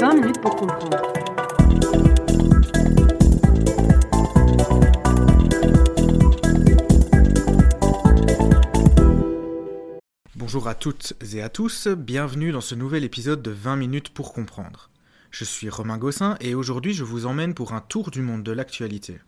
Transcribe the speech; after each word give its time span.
20 0.00 0.14
minutes 0.14 0.40
pour 0.40 0.56
comprendre. 0.56 0.96
Bonjour 10.36 10.68
à 10.68 10.74
toutes 10.74 11.12
et 11.34 11.42
à 11.42 11.50
tous, 11.50 11.86
bienvenue 11.88 12.50
dans 12.50 12.62
ce 12.62 12.74
nouvel 12.74 13.04
épisode 13.04 13.42
de 13.42 13.50
20 13.50 13.76
minutes 13.76 14.08
pour 14.08 14.32
comprendre. 14.32 14.88
Je 15.30 15.44
suis 15.44 15.68
Romain 15.68 15.98
Gossin 15.98 16.38
et 16.40 16.54
aujourd'hui 16.54 16.94
je 16.94 17.04
vous 17.04 17.26
emmène 17.26 17.52
pour 17.52 17.74
un 17.74 17.82
tour 17.82 18.10
du 18.10 18.22
monde 18.22 18.42
de 18.42 18.52
l'actualité. 18.52 19.18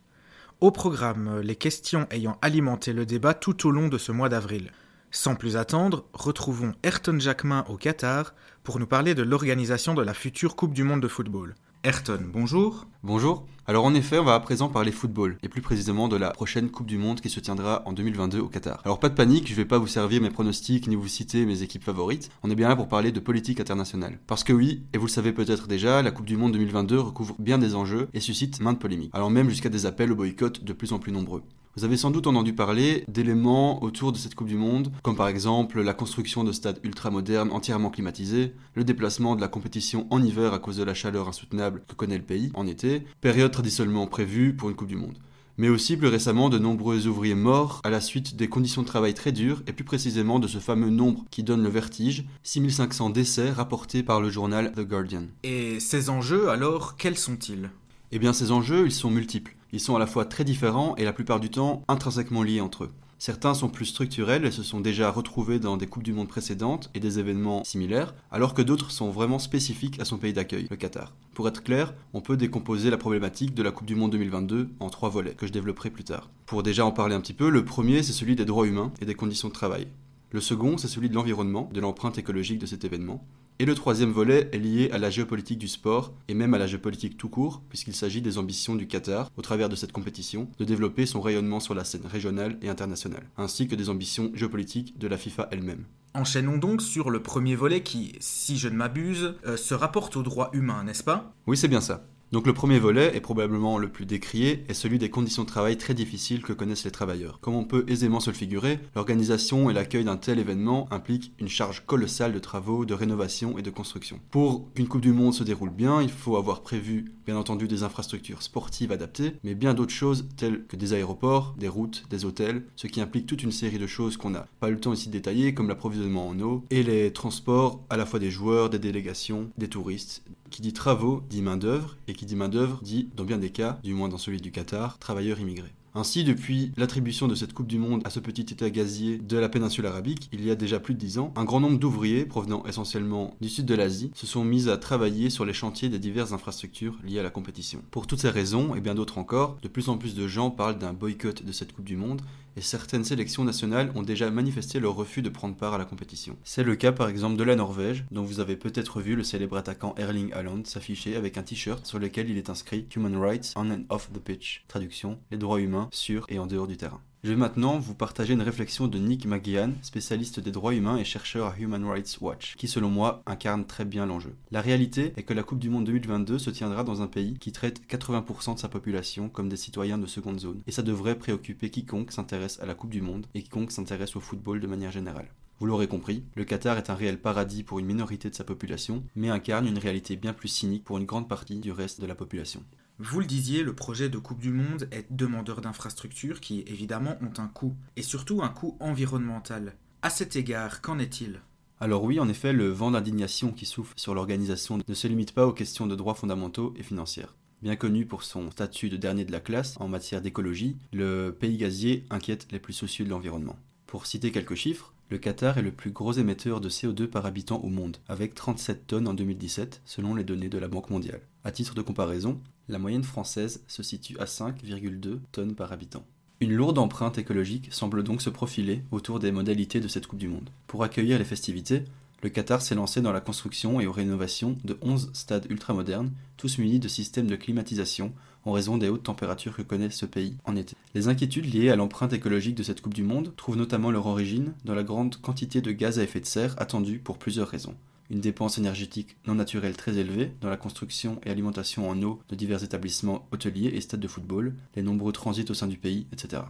Au 0.63 0.71
programme, 0.71 1.41
les 1.41 1.57
questions 1.57 2.07
ayant 2.11 2.39
alimenté 2.41 2.95
le 2.95 3.05
débat 3.05 3.35
tout 3.35 3.69
au 3.69 3.71
long 3.73 3.89
de 3.89 3.99
ce 3.99 4.11
mois 4.11 4.31
d'avril. 4.31 4.73
Sans 5.15 5.35
plus 5.35 5.59
attendre, 5.59 6.07
retrouvons 6.15 6.73
Ayrton 6.83 7.19
Jacquemin 7.21 7.67
au 7.69 7.77
Qatar 7.77 8.33
pour 8.65 8.79
nous 8.79 8.87
parler 8.87 9.15
de 9.15 9.23
l'organisation 9.23 9.93
de 9.93 10.01
la 10.01 10.15
future 10.15 10.57
Coupe 10.57 10.73
du 10.73 10.85
Monde 10.85 11.03
de 11.03 11.09
football. 11.09 11.55
Ayrton, 11.85 12.21
bonjour. 12.33 12.87
Bonjour. 13.03 13.45
Alors 13.67 13.85
en 13.85 13.93
effet, 13.93 14.19
on 14.19 14.25
va 14.25 14.35
à 14.35 14.41
présent 14.41 14.71
parler 14.71 14.91
football, 14.91 15.37
et 15.43 15.51
plus 15.51 15.61
précisément 15.61 16.09
de 16.09 16.17
la 16.17 16.31
prochaine 16.31 16.71
Coupe 16.71 16.87
du 16.87 16.97
Monde 16.97 17.21
qui 17.21 17.29
se 17.29 17.41
tiendra 17.41 17.83
en 17.85 17.93
2022 17.93 18.39
au 18.39 18.49
Qatar. 18.49 18.81
Alors 18.87 19.01
pas 19.01 19.11
de 19.11 19.15
panique, 19.15 19.51
je 19.51 19.55
vais 19.55 19.67
pas 19.67 19.77
vous 19.77 19.87
servir 19.87 20.23
mes 20.23 20.31
pronostics 20.31 20.87
ni 20.89 20.97
vous 20.97 21.09
citer 21.09 21.45
mes 21.45 21.63
équipes 21.63 21.85
favorites, 21.85 22.31
on 22.43 22.49
est 22.49 22.55
bien 22.55 22.71
là 22.71 22.77
pour 22.77 22.89
parler 22.89 23.13
de 23.13 23.21
politique 23.21 23.61
internationale. 23.61 24.19
Parce 24.27 24.45
que 24.45 24.55
oui, 24.55 24.83
et 24.95 24.99
vous 24.99 25.07
le 25.07 25.13
savez 25.13 25.35
peut-être 25.35 25.69
déjà, 25.69 26.01
la 26.01 26.11
Coupe 26.11 26.25
du 26.25 26.39
Monde 26.39 26.53
2022 26.53 26.99
recouvre 26.99 27.37
bien 27.39 27.59
des 27.59 27.75
enjeux 27.75 28.09
et 28.15 28.21
suscite 28.21 28.61
maintes 28.61 28.81
polémiques, 28.81 29.11
alors 29.13 29.31
même 29.31 29.51
jusqu'à 29.51 29.69
des 29.69 29.85
appels 29.85 30.11
au 30.11 30.17
boycott 30.17 30.65
de 30.65 30.73
plus 30.73 30.95
en 30.95 30.99
plus 30.99 31.13
nombreux. 31.13 31.43
Vous 31.75 31.85
avez 31.85 31.97
sans 31.97 32.11
doute 32.11 32.27
entendu 32.27 32.53
parler 32.53 33.03
d'éléments 33.09 33.83
autour 33.83 34.13
de 34.13 34.19
cette 34.19 34.35
Coupe 34.35 34.49
du 34.49 34.59
Monde, 34.59 34.93
comme 35.03 35.17
par 35.17 35.29
exemple 35.29 35.81
la 35.81 35.95
construction 35.95 36.45
de 36.45 36.53
stades 36.53 36.79
ultra-modernes 36.83 37.51
entièrement 37.51 37.89
climatisés, 37.89 38.53
le 38.75 38.85
déplacement 38.85 39.37
de 39.37 39.41
la 39.41 39.49
compétition 39.49 40.07
en 40.11 40.23
hiver 40.23 40.53
à 40.53 40.59
cause 40.59 40.77
de 40.77 40.85
la 40.85 40.93
chaleur 40.93 41.29
insoutenable 41.29 41.83
que 41.89 41.95
connaît 41.95 42.19
le 42.19 42.25
pays 42.25 42.51
en 42.53 42.67
été, 42.67 43.05
période 43.23 43.53
traditionnellement 43.53 44.07
prévue 44.07 44.55
pour 44.55 44.69
une 44.69 44.77
Coupe 44.77 44.89
du 44.89 44.97
Monde. 44.97 45.17
Mais 45.57 45.71
aussi 45.71 45.97
plus 45.97 46.09
récemment 46.09 46.51
de 46.51 46.59
nombreux 46.59 47.07
ouvriers 47.07 47.35
morts 47.35 47.81
à 47.85 47.91
la 47.91 48.03
suite 48.03 48.37
des 48.37 48.49
conditions 48.49 48.83
de 48.83 48.87
travail 48.87 49.15
très 49.15 49.33
dures 49.33 49.63
et 49.67 49.73
plus 49.73 49.85
précisément 49.85 50.39
de 50.39 50.49
ce 50.49 50.59
fameux 50.59 50.91
nombre 50.91 51.25
qui 51.31 51.43
donne 51.43 51.63
le 51.63 51.71
vertige, 51.71 52.27
6500 52.43 53.09
décès 53.09 53.51
rapportés 53.51 54.03
par 54.03 54.21
le 54.21 54.29
journal 54.29 54.73
The 54.73 54.81
Guardian. 54.81 55.25
Et 55.43 55.81
ces 55.81 56.11
enjeux 56.11 56.51
alors, 56.51 56.97
quels 56.97 57.17
sont-ils? 57.17 57.71
Eh 58.11 58.19
bien 58.19 58.35
ces 58.35 58.53
enjeux, 58.53 58.85
ils 58.85 58.93
sont 58.93 59.11
multiples. 59.11 59.57
Ils 59.75 59.81
sont 59.81 59.97
à 59.97 59.99
la 59.99 60.07
fois 60.07 60.27
très 60.27 60.45
différents 60.45 60.95
et 60.97 61.05
la 61.05 61.15
plupart 61.15 61.41
du 61.41 61.49
temps 61.49 61.83
intrinsèquement 61.89 62.43
liés 62.43 62.61
entre 62.61 62.85
eux. 62.85 62.93
Certains 63.19 63.55
sont 63.55 63.71
plus 63.71 63.87
structurels 63.87 64.45
et 64.45 64.51
se 64.51 64.63
sont 64.63 64.81
déjà 64.81 65.11
retrouvés 65.11 65.59
dans 65.59 65.79
des 65.79 65.87
Coupes 65.87 66.03
du 66.03 66.13
Monde 66.13 66.29
précédentes 66.29 66.91
et 66.93 67.01
des 67.01 67.19
événements 67.19 67.65
similaires, 67.65 68.15
alors 68.31 68.53
que 68.53 68.61
d'autres 68.61 68.91
sont 68.91 69.11
vraiment 69.11 69.39
spécifiques 69.39 69.99
à 69.99 70.05
son 70.05 70.19
pays 70.19 70.35
d'accueil, 70.35 70.67
le 70.69 70.77
Qatar. 70.77 71.15
Pour 71.33 71.49
être 71.49 71.63
clair, 71.63 71.95
on 72.13 72.21
peut 72.21 72.37
décomposer 72.37 72.91
la 72.91 72.99
problématique 72.99 73.55
de 73.55 73.63
la 73.63 73.71
Coupe 73.71 73.87
du 73.87 73.95
Monde 73.95 74.11
2022 74.13 74.69
en 74.79 74.91
trois 74.91 75.09
volets, 75.09 75.35
que 75.35 75.47
je 75.47 75.53
développerai 75.53 75.89
plus 75.89 76.05
tard. 76.05 76.29
Pour 76.45 76.63
déjà 76.63 76.85
en 76.85 76.93
parler 76.93 77.15
un 77.15 77.21
petit 77.21 77.33
peu, 77.33 77.49
le 77.49 77.65
premier 77.65 78.03
c'est 78.03 78.13
celui 78.13 78.37
des 78.37 78.45
droits 78.45 78.67
humains 78.67 78.93
et 79.01 79.07
des 79.07 79.15
conditions 79.15 79.49
de 79.49 79.55
travail. 79.55 79.87
Le 80.33 80.41
second, 80.41 80.77
c'est 80.77 80.89
celui 80.89 81.09
de 81.09 81.15
l'environnement, 81.15 81.71
de 81.73 81.81
l'empreinte 81.81 82.19
écologique 82.19 82.59
de 82.59 82.67
cet 82.67 82.85
événement. 82.85 83.25
Et 83.63 83.65
le 83.65 83.77
troisième 83.77 84.11
volet 84.11 84.51
est 84.51 84.59
lié 84.59 84.91
à 84.91 84.99
la 84.99 85.09
géopolitique 85.09 85.61
du 85.61 85.69
sport, 85.69 86.13
et 86.27 86.35
même 86.35 86.53
à 86.53 86.59
la 86.59 86.67
géopolitique 86.67 87.17
tout 87.17 87.29
court, 87.29 87.63
puisqu'il 87.69 87.95
s'agit 87.95 88.21
des 88.21 88.37
ambitions 88.37 88.75
du 88.75 88.89
Qatar, 88.89 89.31
au 89.37 89.41
travers 89.41 89.69
de 89.69 89.77
cette 89.77 89.93
compétition, 89.93 90.49
de 90.59 90.65
développer 90.65 91.07
son 91.07 91.21
rayonnement 91.21 91.61
sur 91.61 91.73
la 91.73 91.85
scène 91.85 92.05
régionale 92.05 92.59
et 92.61 92.69
internationale, 92.69 93.23
ainsi 93.37 93.69
que 93.69 93.77
des 93.77 93.89
ambitions 93.89 94.33
géopolitiques 94.35 94.99
de 94.99 95.07
la 95.07 95.17
FIFA 95.17 95.47
elle-même. 95.53 95.85
Enchaînons 96.13 96.59
donc 96.59 96.83
sur 96.83 97.09
le 97.09 97.23
premier 97.23 97.55
volet 97.55 97.85
qui, 97.85 98.17
si 98.19 98.59
je 98.59 98.69
ne 98.69 98.75
m'abuse, 98.75 99.37
euh, 99.47 99.57
se 99.57 99.75
rapporte 99.75 100.17
aux 100.17 100.25
droits 100.25 100.51
humains, 100.53 100.83
n'est-ce 100.83 101.05
pas? 101.05 101.33
Oui, 101.47 101.57
c'est 101.57 101.69
bien 101.69 101.81
ça. 101.81 102.05
Donc 102.33 102.47
le 102.47 102.55
premier 102.55 102.79
volet, 102.79 103.15
et 103.15 103.21
probablement 103.21 103.77
le 103.77 103.91
plus 103.91 104.07
décrié, 104.07 104.65
est 104.67 104.73
celui 104.73 104.99
des 104.99 105.11
conditions 105.11 105.43
de 105.43 105.49
travail 105.49 105.77
très 105.77 105.93
difficiles 105.93 106.41
que 106.41 106.55
connaissent 106.55 106.87
les 106.87 106.91
travailleurs. 106.91 107.39
Comme 107.41 107.55
on 107.55 107.65
peut 107.65 107.85
aisément 107.89 108.21
se 108.21 108.31
le 108.31 108.37
figurer, 108.37 108.79
l'organisation 108.97 109.69
et 109.69 109.75
l'accueil 109.75 110.05
d'un 110.05 110.17
tel 110.17 110.39
événement 110.39 110.89
impliquent 110.91 111.35
une 111.39 111.49
charge 111.49 111.85
colossale 111.85 112.33
de 112.33 112.39
travaux, 112.39 112.87
de 112.87 112.95
rénovation 112.95 113.59
et 113.59 113.63
de 113.63 113.69
construction. 113.69 114.19
Pour 114.31 114.73
qu'une 114.73 114.89
Coupe 114.89 115.03
du 115.03 115.13
Monde 115.13 115.35
se 115.35 115.45
déroule 115.45 115.69
bien, 115.69 116.01
il 116.01 116.09
faut 116.09 116.39
avoir 116.39 116.63
prévu, 116.63 117.13
bien 117.27 117.37
entendu, 117.37 117.69
des 117.69 117.83
infrastructures 117.83 118.43
sportives 118.43 118.93
adaptées, 118.93 119.35
mais 119.45 119.55
bien 119.55 119.75
d'autres 119.75 119.93
choses 119.93 120.27
telles 120.39 120.65
que 120.65 120.77
des 120.77 120.95
aéroports, 120.95 121.55
des 121.59 121.69
routes, 121.69 122.05
des 122.09 122.25
hôtels, 122.25 122.65
ce 122.77 122.87
qui 122.87 123.03
implique 123.03 123.27
toute 123.27 123.43
une 123.43 123.53
série 123.53 123.79
de 123.79 123.87
choses 123.87 124.17
qu'on 124.17 124.31
n'a 124.31 124.47
pas 124.59 124.71
le 124.71 124.81
temps 124.81 124.95
ici 124.95 125.09
de 125.09 125.13
détailler, 125.13 125.53
comme 125.53 125.69
l'approvisionnement 125.69 126.29
en 126.29 126.41
eau 126.41 126.65
et 126.71 126.83
les 126.83 127.13
transports 127.13 127.85
à 127.91 127.99
la 127.99 128.07
fois 128.07 128.19
des 128.19 128.31
joueurs, 128.31 128.71
des 128.71 128.79
délégations, 128.79 129.51
des 129.59 129.69
touristes, 129.69 130.23
qui 130.53 130.63
dit 130.63 130.73
travaux 130.73 131.25
dit 131.29 131.43
main-d'œuvre, 131.43 131.97
et 132.07 132.13
qui 132.13 132.27
dit 132.27 132.37
main-d'œuvre 132.37 132.79
dit, 132.83 133.09
dans 133.17 133.25
bien 133.25 133.39
des 133.39 133.51
cas, 133.51 133.81
du 133.83 133.95
moins 133.95 134.09
dans 134.09 134.19
celui 134.19 134.41
du 134.41 134.53
Qatar, 134.53 134.99
travailleurs 134.99 135.41
immigrés. 135.41 135.73
Ainsi, 135.95 136.25
depuis 136.25 136.73
l'attribution 136.79 137.29
de 137.29 137.35
cette 137.35 137.53
Coupe 137.53 137.67
du 137.67 137.79
Monde 137.79 138.01
à 138.07 138.11
ce 138.11 138.19
petit 138.19 138.41
État 138.43 138.71
gazier 138.71 139.19
de 139.19 139.37
la 139.37 139.51
péninsule 139.51 139.85
arabique, 139.85 140.31
il 140.33 140.43
y 140.43 140.51
a 140.51 140.55
déjà 140.55 140.81
plus 140.81 140.95
de 140.95 140.99
dix 140.99 141.19
ans, 141.19 141.35
un 141.37 141.45
grand 141.45 141.61
nombre 141.61 141.79
d'ouvriers, 141.79 142.25
provenant 142.25 142.65
essentiellement 142.65 143.35
du 143.43 143.51
sud 143.51 143.67
de 143.67 143.75
l'Asie, 143.75 144.11
se 144.15 144.27
sont 144.27 144.43
mis 144.43 144.71
à 144.71 144.79
travailler 144.79 145.29
sur 145.29 145.45
les 145.45 145.53
chantiers 145.53 145.91
des 145.91 145.99
diverses 145.99 146.33
infrastructures 146.33 146.97
liées 147.05 147.19
à 147.19 147.23
la 147.23 147.31
compétition. 147.31 147.83
Pour 147.91 148.07
toutes 148.07 148.21
ces 148.21 148.31
raisons, 148.31 148.75
et 148.75 148.81
bien 148.81 148.95
d'autres 148.95 149.19
encore, 149.19 149.59
de 149.61 149.69
plus 149.69 149.91
en 149.91 149.99
plus 149.99 150.15
de 150.15 150.27
gens 150.29 150.51
parlent 150.51 150.79
d'un 150.79 150.95
boycott 150.95 151.45
de 151.45 151.53
cette 151.53 151.75
Coupe 151.75 151.85
du 151.85 151.97
Monde, 151.97 152.23
et 152.57 152.61
certaines 152.61 153.05
sélections 153.05 153.45
nationales 153.45 153.93
ont 153.95 154.03
déjà 154.03 154.31
manifesté 154.31 154.81
leur 154.81 154.95
refus 154.95 155.23
de 155.23 155.29
prendre 155.29 155.57
part 155.57 155.75
à 155.75 155.79
la 155.79 155.85
compétition. 155.85 156.37
C'est 156.45 156.65
le 156.65 156.77
cas 156.77 156.93
par 156.93 157.09
exemple 157.09 157.37
de 157.37 157.45
la 157.45 157.57
Norvège, 157.57 158.05
dont 158.11 158.23
vous 158.23 158.41
avez 158.41 158.57
peut-être 158.57 159.01
vu 159.01 159.17
le 159.17 159.23
célèbre 159.23 159.57
attaquant 159.57 159.95
Erling 159.97 160.33
Haaland 160.33 160.65
s'afficher 160.65 161.17
avec 161.17 161.39
un 161.39 161.43
t-shirt 161.43 161.87
sur 161.87 161.99
lequel 161.99 162.31
il 162.31 162.39
est 162.39 162.51
inscrit 162.51 162.87
Human 162.95 163.17
Rights 163.17 163.53
on 163.57 163.71
and 163.71 163.85
off 163.89 164.11
the 164.13 164.19
pitch, 164.19 164.65
traduction 164.69 165.19
les 165.31 165.39
droits 165.39 165.61
humains 165.61 165.89
sur 165.93 166.27
et 166.29 166.39
en 166.39 166.47
dehors 166.47 166.67
du 166.67 166.77
terrain. 166.77 167.01
Je 167.25 167.31
vais 167.31 167.37
maintenant 167.37 167.79
vous 167.79 167.95
partager 167.95 168.33
une 168.33 168.43
réflexion 168.43 168.89
de 168.89 168.99
Nick 168.99 169.27
McGeehan, 169.27 169.75
spécialiste 169.83 170.41
des 170.41 170.51
droits 170.51 170.75
humains 170.75 170.97
et 170.97 171.05
chercheur 171.05 171.47
à 171.47 171.55
Human 171.57 171.85
Rights 171.85 172.19
Watch, 172.21 172.57
qui 172.57 172.67
selon 172.67 172.91
moi 172.91 173.23
incarne 173.27 173.65
très 173.65 173.85
bien 173.85 174.07
l'enjeu. 174.07 174.35
La 174.51 174.61
réalité 174.61 175.13
est 175.17 175.23
que 175.23 175.33
la 175.33 175.45
Coupe 175.45 175.61
du 175.61 175.71
Monde 175.71 175.85
2022 175.85 176.41
se 176.41 176.51
tiendra 176.51 176.83
dans 176.83 177.01
un 177.01 177.07
pays 177.07 177.39
qui 177.39 177.53
traite 177.53 177.81
80% 177.89 178.55
de 178.55 178.59
sa 178.59 178.69
population 178.69 179.29
comme 179.29 179.49
des 179.49 179.57
citoyens 179.57 179.99
de 179.99 180.07
seconde 180.07 180.41
zone, 180.41 180.63
et 180.67 180.73
ça 180.73 180.83
devrait 180.83 181.17
préoccuper 181.17 181.71
quiconque 181.71 182.11
s'intéresse 182.11 182.59
à 182.59 182.67
la 182.67 182.75
Coupe 182.75 182.91
du 182.91 183.03
Monde 183.03 183.27
et 183.35 183.43
quiconque 183.45 183.71
s'intéresse 183.71 184.17
au 184.17 184.21
football 184.21 184.59
de 184.59 184.67
manière 184.67 184.91
générale. 184.91 185.29
Vous 185.59 185.67
l'aurez 185.67 185.89
compris, 185.89 186.25
le 186.35 186.45
Qatar 186.45 186.79
est 186.79 186.91
un 186.91 186.95
réel 186.95 187.21
paradis 187.21 187.63
pour 187.63 187.79
une 187.79 187.87
minorité 187.87 188.29
de 188.29 188.35
sa 188.35 188.45
population, 188.45 189.05
mais 189.15 189.31
incarne 189.31 189.67
une 189.67 189.79
réalité 189.79 190.17
bien 190.17 190.33
plus 190.33 190.49
cynique 190.49 190.85
pour 190.85 190.99
une 190.99 191.07
grande 191.07 191.29
partie 191.29 191.61
du 191.61 191.71
reste 191.71 192.01
de 192.01 192.07
la 192.07 192.15
population. 192.15 192.65
Vous 192.99 193.21
le 193.21 193.27
disiez, 193.27 193.63
le 193.63 193.75
projet 193.75 194.09
de 194.09 194.19
Coupe 194.19 194.41
du 194.41 194.51
Monde 194.51 194.89
est 194.93 195.07
demandeur 195.11 195.61
d'infrastructures 195.61 196.41
qui, 196.41 196.65
évidemment, 196.67 197.17
ont 197.21 197.41
un 197.41 197.49
coût, 197.49 197.75
et 197.97 198.03
surtout 198.03 198.43
un 198.43 198.49
coût 198.49 198.77
environnemental. 198.81 199.77
À 200.03 200.11
cet 200.11 200.37
égard, 200.37 200.81
qu'en 200.81 200.99
est-il? 200.99 201.41
Alors 201.81 202.05
oui, 202.05 202.21
en 202.21 202.29
effet, 202.29 202.53
le 202.53 202.69
vent 202.69 202.93
d'indignation 202.93 203.51
qui 203.51 203.67
souffle 203.67 203.95
sur 203.97 204.15
l'organisation 204.15 204.79
ne 204.87 204.95
se 204.95 205.07
limite 205.09 205.33
pas 205.33 205.47
aux 205.47 205.53
questions 205.53 205.87
de 205.87 205.97
droits 205.97 206.15
fondamentaux 206.15 206.75
et 206.77 206.85
financières. 206.85 207.35
Bien 207.61 207.77
connu 207.77 208.07
pour 208.07 208.25
son 208.25 208.51
statut 208.51 208.89
de 208.89 208.97
dernier 208.97 209.25
de 209.25 209.33
la 209.33 209.41
classe 209.41 209.77
en 209.81 209.89
matière 209.89 210.21
d'écologie, 210.21 210.77
le 210.93 211.31
pays 211.31 211.57
gazier 211.57 212.05
inquiète 212.11 212.47
les 212.51 212.59
plus 212.59 212.73
soucieux 212.73 213.05
de 213.05 213.11
l'environnement. 213.11 213.57
Pour 213.87 214.07
citer 214.07 214.33
quelques 214.33 214.55
chiffres, 214.55 214.93
le 215.13 215.19
Qatar 215.19 215.59
est 215.59 215.63
le 215.63 215.73
plus 215.73 215.91
gros 215.91 216.15
émetteur 216.15 216.63
de 216.63 216.71
CO2 216.71 217.07
par 217.07 217.27
habitant 217.27 217.61
au 217.63 217.69
monde, 217.69 217.99
avec 218.09 218.35
37 218.35 218.87
tonnes 218.87 219.07
en 219.07 219.13
2017 219.13 219.83
selon 219.85 220.15
les 220.15 220.25
données 220.25 220.49
de 220.49 220.57
la 220.57 220.69
Banque 220.69 220.89
mondiale. 220.89 221.21
À 221.45 221.53
titre 221.53 221.75
de 221.75 221.83
comparaison, 221.83 222.41
la 222.71 222.79
moyenne 222.79 223.05
française 223.05 223.63
se 223.69 223.83
situe 223.83 224.19
à 224.19 224.25
5,2 224.25 225.19
tonnes 225.31 225.55
par 225.55 225.71
habitant. 225.71 226.03
Une 226.41 226.55
lourde 226.55 226.79
empreinte 226.79 227.19
écologique 227.19 227.69
semble 227.75 228.03
donc 228.03 228.23
se 228.23 228.31
profiler 228.31 228.85
autour 228.91 229.19
des 229.19 229.33
modalités 229.33 229.81
de 229.81 229.89
cette 229.89 230.07
Coupe 230.07 230.19
du 230.19 230.29
Monde. 230.29 230.49
Pour 230.67 230.83
accueillir 230.83 231.19
les 231.19 231.27
festivités, 231.27 231.85
le 232.23 232.31
Qatar 232.31 232.63
s'est 232.63 232.75
lancé 232.75 233.03
dans 233.03 233.13
la 233.13 233.21
construction 233.21 233.83
et 233.83 233.87
aux 233.87 233.93
rénovations 233.93 234.57
de 234.65 234.79
11 234.81 235.11
stades 235.13 235.47
ultramodernes, 235.51 236.13
tous 236.39 236.57
munis 236.57 236.79
de 236.79 236.89
systèmes 236.89 237.27
de 237.27 237.37
climatisation 237.37 238.15
en 238.45 238.53
raison 238.53 238.79
des 238.79 238.89
hautes 238.89 239.05
températures 239.05 239.57
que 239.57 239.63
connaît 239.63 239.91
ce 239.91 240.07
pays 240.07 240.37
en 240.45 240.57
été. 240.57 240.75
Les 240.95 241.09
inquiétudes 241.09 241.53
liées 241.53 241.71
à 241.71 241.77
l'empreinte 241.77 242.13
écologique 242.13 242.55
de 242.55 242.63
cette 242.63 242.81
Coupe 242.81 242.95
du 242.95 243.03
Monde 243.03 243.33
trouvent 243.37 243.57
notamment 243.57 243.91
leur 243.91 244.07
origine 244.07 244.53
dans 244.65 244.75
la 244.75 244.83
grande 244.83 245.17
quantité 245.17 245.61
de 245.61 245.73
gaz 245.73 245.99
à 245.99 246.03
effet 246.03 246.21
de 246.21 246.27
serre 246.27 246.55
attendue 246.59 246.99
pour 246.99 247.19
plusieurs 247.19 247.49
raisons 247.49 247.77
une 248.13 248.21
dépense 248.21 248.59
énergétique 248.59 249.17
non 249.27 249.35
naturelle 249.35 249.77
très 249.77 249.97
élevée 249.97 250.33
dans 250.43 250.51
la 250.51 250.59
construction 250.59 251.19
et 251.25 251.31
alimentation 251.31 251.89
en 251.89 252.01
eau 252.03 252.21
de 252.29 252.37
divers 252.37 252.63
établissements 252.63 253.27
hôteliers 253.33 253.73
et 253.75 253.81
stades 253.81 254.01
de 254.01 254.09
football, 254.09 254.55
les 254.77 254.83
nombreux 254.83 255.13
transits 255.13 255.51
au 255.51 255.55
sein 255.55 255.67
du 255.67 255.79
pays, 255.79 256.07
etc. 256.13 256.43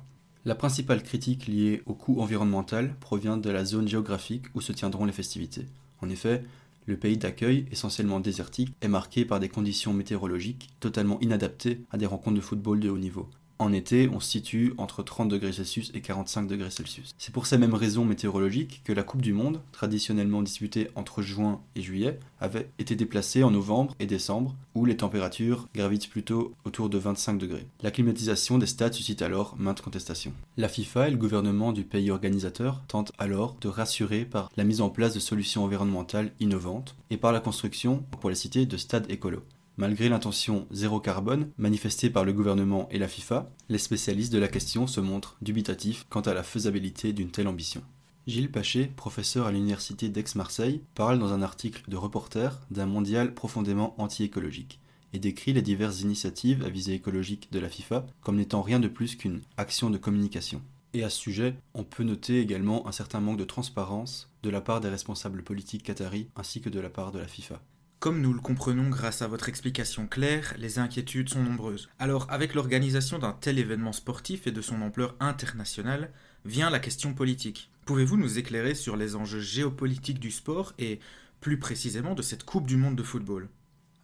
La 0.44 0.56
principale 0.56 1.04
critique 1.04 1.46
liée 1.46 1.82
au 1.86 1.94
coût 1.94 2.20
environnemental 2.20 2.96
provient 2.98 3.36
de 3.36 3.48
la 3.48 3.64
zone 3.64 3.86
géographique 3.86 4.46
où 4.54 4.60
se 4.60 4.72
tiendront 4.72 5.04
les 5.04 5.12
festivités. 5.12 5.66
En 6.00 6.08
effet, 6.08 6.42
le 6.86 6.96
pays 6.96 7.16
d'accueil, 7.16 7.66
essentiellement 7.70 8.20
désertique, 8.20 8.74
est 8.80 8.88
marqué 8.88 9.24
par 9.24 9.40
des 9.40 9.48
conditions 9.48 9.92
météorologiques 9.92 10.70
totalement 10.80 11.20
inadaptées 11.20 11.82
à 11.90 11.98
des 11.98 12.06
rencontres 12.06 12.36
de 12.36 12.40
football 12.40 12.80
de 12.80 12.90
haut 12.90 12.98
niveau. 12.98 13.28
En 13.62 13.72
été, 13.72 14.10
on 14.12 14.18
se 14.18 14.28
situe 14.28 14.74
entre 14.76 15.04
30 15.04 15.28
degrés 15.28 15.52
et 15.94 16.00
45 16.00 16.48
degrés. 16.48 16.70
C'est 17.16 17.32
pour 17.32 17.46
ces 17.46 17.58
mêmes 17.58 17.74
raisons 17.74 18.04
météorologiques 18.04 18.82
que 18.82 18.92
la 18.92 19.04
Coupe 19.04 19.22
du 19.22 19.32
Monde, 19.32 19.60
traditionnellement 19.70 20.42
disputée 20.42 20.88
entre 20.96 21.22
juin 21.22 21.60
et 21.76 21.80
juillet, 21.80 22.18
avait 22.40 22.68
été 22.80 22.96
déplacée 22.96 23.44
en 23.44 23.52
novembre 23.52 23.94
et 24.00 24.06
décembre, 24.06 24.56
où 24.74 24.84
les 24.84 24.96
températures 24.96 25.68
gravitent 25.76 26.10
plutôt 26.10 26.54
autour 26.64 26.88
de 26.88 26.98
25 26.98 27.38
degrés. 27.38 27.68
La 27.82 27.92
climatisation 27.92 28.58
des 28.58 28.66
stades 28.66 28.94
suscite 28.94 29.22
alors 29.22 29.54
maintes 29.56 29.80
contestations. 29.80 30.32
La 30.56 30.68
FIFA 30.68 31.06
et 31.06 31.12
le 31.12 31.16
gouvernement 31.16 31.72
du 31.72 31.84
pays 31.84 32.10
organisateur 32.10 32.82
tentent 32.88 33.12
alors 33.16 33.54
de 33.60 33.68
rassurer 33.68 34.24
par 34.24 34.50
la 34.56 34.64
mise 34.64 34.80
en 34.80 34.90
place 34.90 35.14
de 35.14 35.20
solutions 35.20 35.62
environnementales 35.62 36.32
innovantes 36.40 36.96
et 37.10 37.16
par 37.16 37.30
la 37.30 37.38
construction, 37.38 38.02
pour 38.20 38.28
les 38.28 38.34
citer, 38.34 38.66
de 38.66 38.76
stades 38.76 39.08
écolos. 39.08 39.44
Malgré 39.78 40.10
l'intention 40.10 40.66
zéro 40.70 41.00
carbone 41.00 41.50
manifestée 41.56 42.10
par 42.10 42.24
le 42.26 42.34
gouvernement 42.34 42.88
et 42.90 42.98
la 42.98 43.08
FIFA, 43.08 43.50
les 43.70 43.78
spécialistes 43.78 44.32
de 44.32 44.38
la 44.38 44.48
question 44.48 44.86
se 44.86 45.00
montrent 45.00 45.36
dubitatifs 45.40 46.04
quant 46.10 46.20
à 46.20 46.34
la 46.34 46.42
faisabilité 46.42 47.14
d'une 47.14 47.30
telle 47.30 47.48
ambition. 47.48 47.82
Gilles 48.26 48.50
Paché, 48.52 48.86
professeur 48.86 49.46
à 49.46 49.52
l'université 49.52 50.10
d'Aix-Marseille, 50.10 50.82
parle 50.94 51.18
dans 51.18 51.32
un 51.32 51.42
article 51.42 51.82
de 51.88 51.96
Reporter 51.96 52.60
d'un 52.70 52.86
mondial 52.86 53.32
profondément 53.32 53.94
anti-écologique 53.96 54.78
et 55.14 55.18
décrit 55.18 55.54
les 55.54 55.62
diverses 55.62 56.02
initiatives 56.02 56.62
à 56.64 56.68
visée 56.68 56.94
écologique 56.94 57.50
de 57.50 57.58
la 57.58 57.68
FIFA 57.68 58.06
comme 58.20 58.36
n'étant 58.36 58.62
rien 58.62 58.78
de 58.78 58.88
plus 58.88 59.16
qu'une 59.16 59.40
action 59.56 59.88
de 59.88 59.98
communication. 59.98 60.60
Et 60.94 61.02
à 61.02 61.08
ce 61.08 61.18
sujet, 61.18 61.56
on 61.72 61.84
peut 61.84 62.04
noter 62.04 62.40
également 62.40 62.86
un 62.86 62.92
certain 62.92 63.20
manque 63.20 63.38
de 63.38 63.44
transparence 63.44 64.30
de 64.42 64.50
la 64.50 64.60
part 64.60 64.80
des 64.80 64.90
responsables 64.90 65.42
politiques 65.42 65.84
qataris 65.84 66.28
ainsi 66.36 66.60
que 66.60 66.68
de 66.68 66.80
la 66.80 66.90
part 66.90 67.12
de 67.12 67.18
la 67.18 67.26
FIFA. 67.26 67.60
Comme 68.02 68.20
nous 68.20 68.32
le 68.32 68.40
comprenons 68.40 68.88
grâce 68.88 69.22
à 69.22 69.28
votre 69.28 69.48
explication 69.48 70.08
claire, 70.08 70.54
les 70.58 70.80
inquiétudes 70.80 71.28
sont 71.28 71.40
nombreuses. 71.40 71.88
Alors, 72.00 72.26
avec 72.30 72.52
l'organisation 72.52 73.20
d'un 73.20 73.30
tel 73.30 73.60
événement 73.60 73.92
sportif 73.92 74.48
et 74.48 74.50
de 74.50 74.60
son 74.60 74.82
ampleur 74.82 75.14
internationale, 75.20 76.10
vient 76.44 76.68
la 76.68 76.80
question 76.80 77.14
politique. 77.14 77.70
Pouvez-vous 77.86 78.16
nous 78.16 78.40
éclairer 78.40 78.74
sur 78.74 78.96
les 78.96 79.14
enjeux 79.14 79.38
géopolitiques 79.38 80.18
du 80.18 80.32
sport 80.32 80.72
et 80.80 80.98
plus 81.40 81.60
précisément 81.60 82.16
de 82.16 82.22
cette 82.22 82.42
Coupe 82.42 82.66
du 82.66 82.76
Monde 82.76 82.96
de 82.96 83.04
football? 83.04 83.48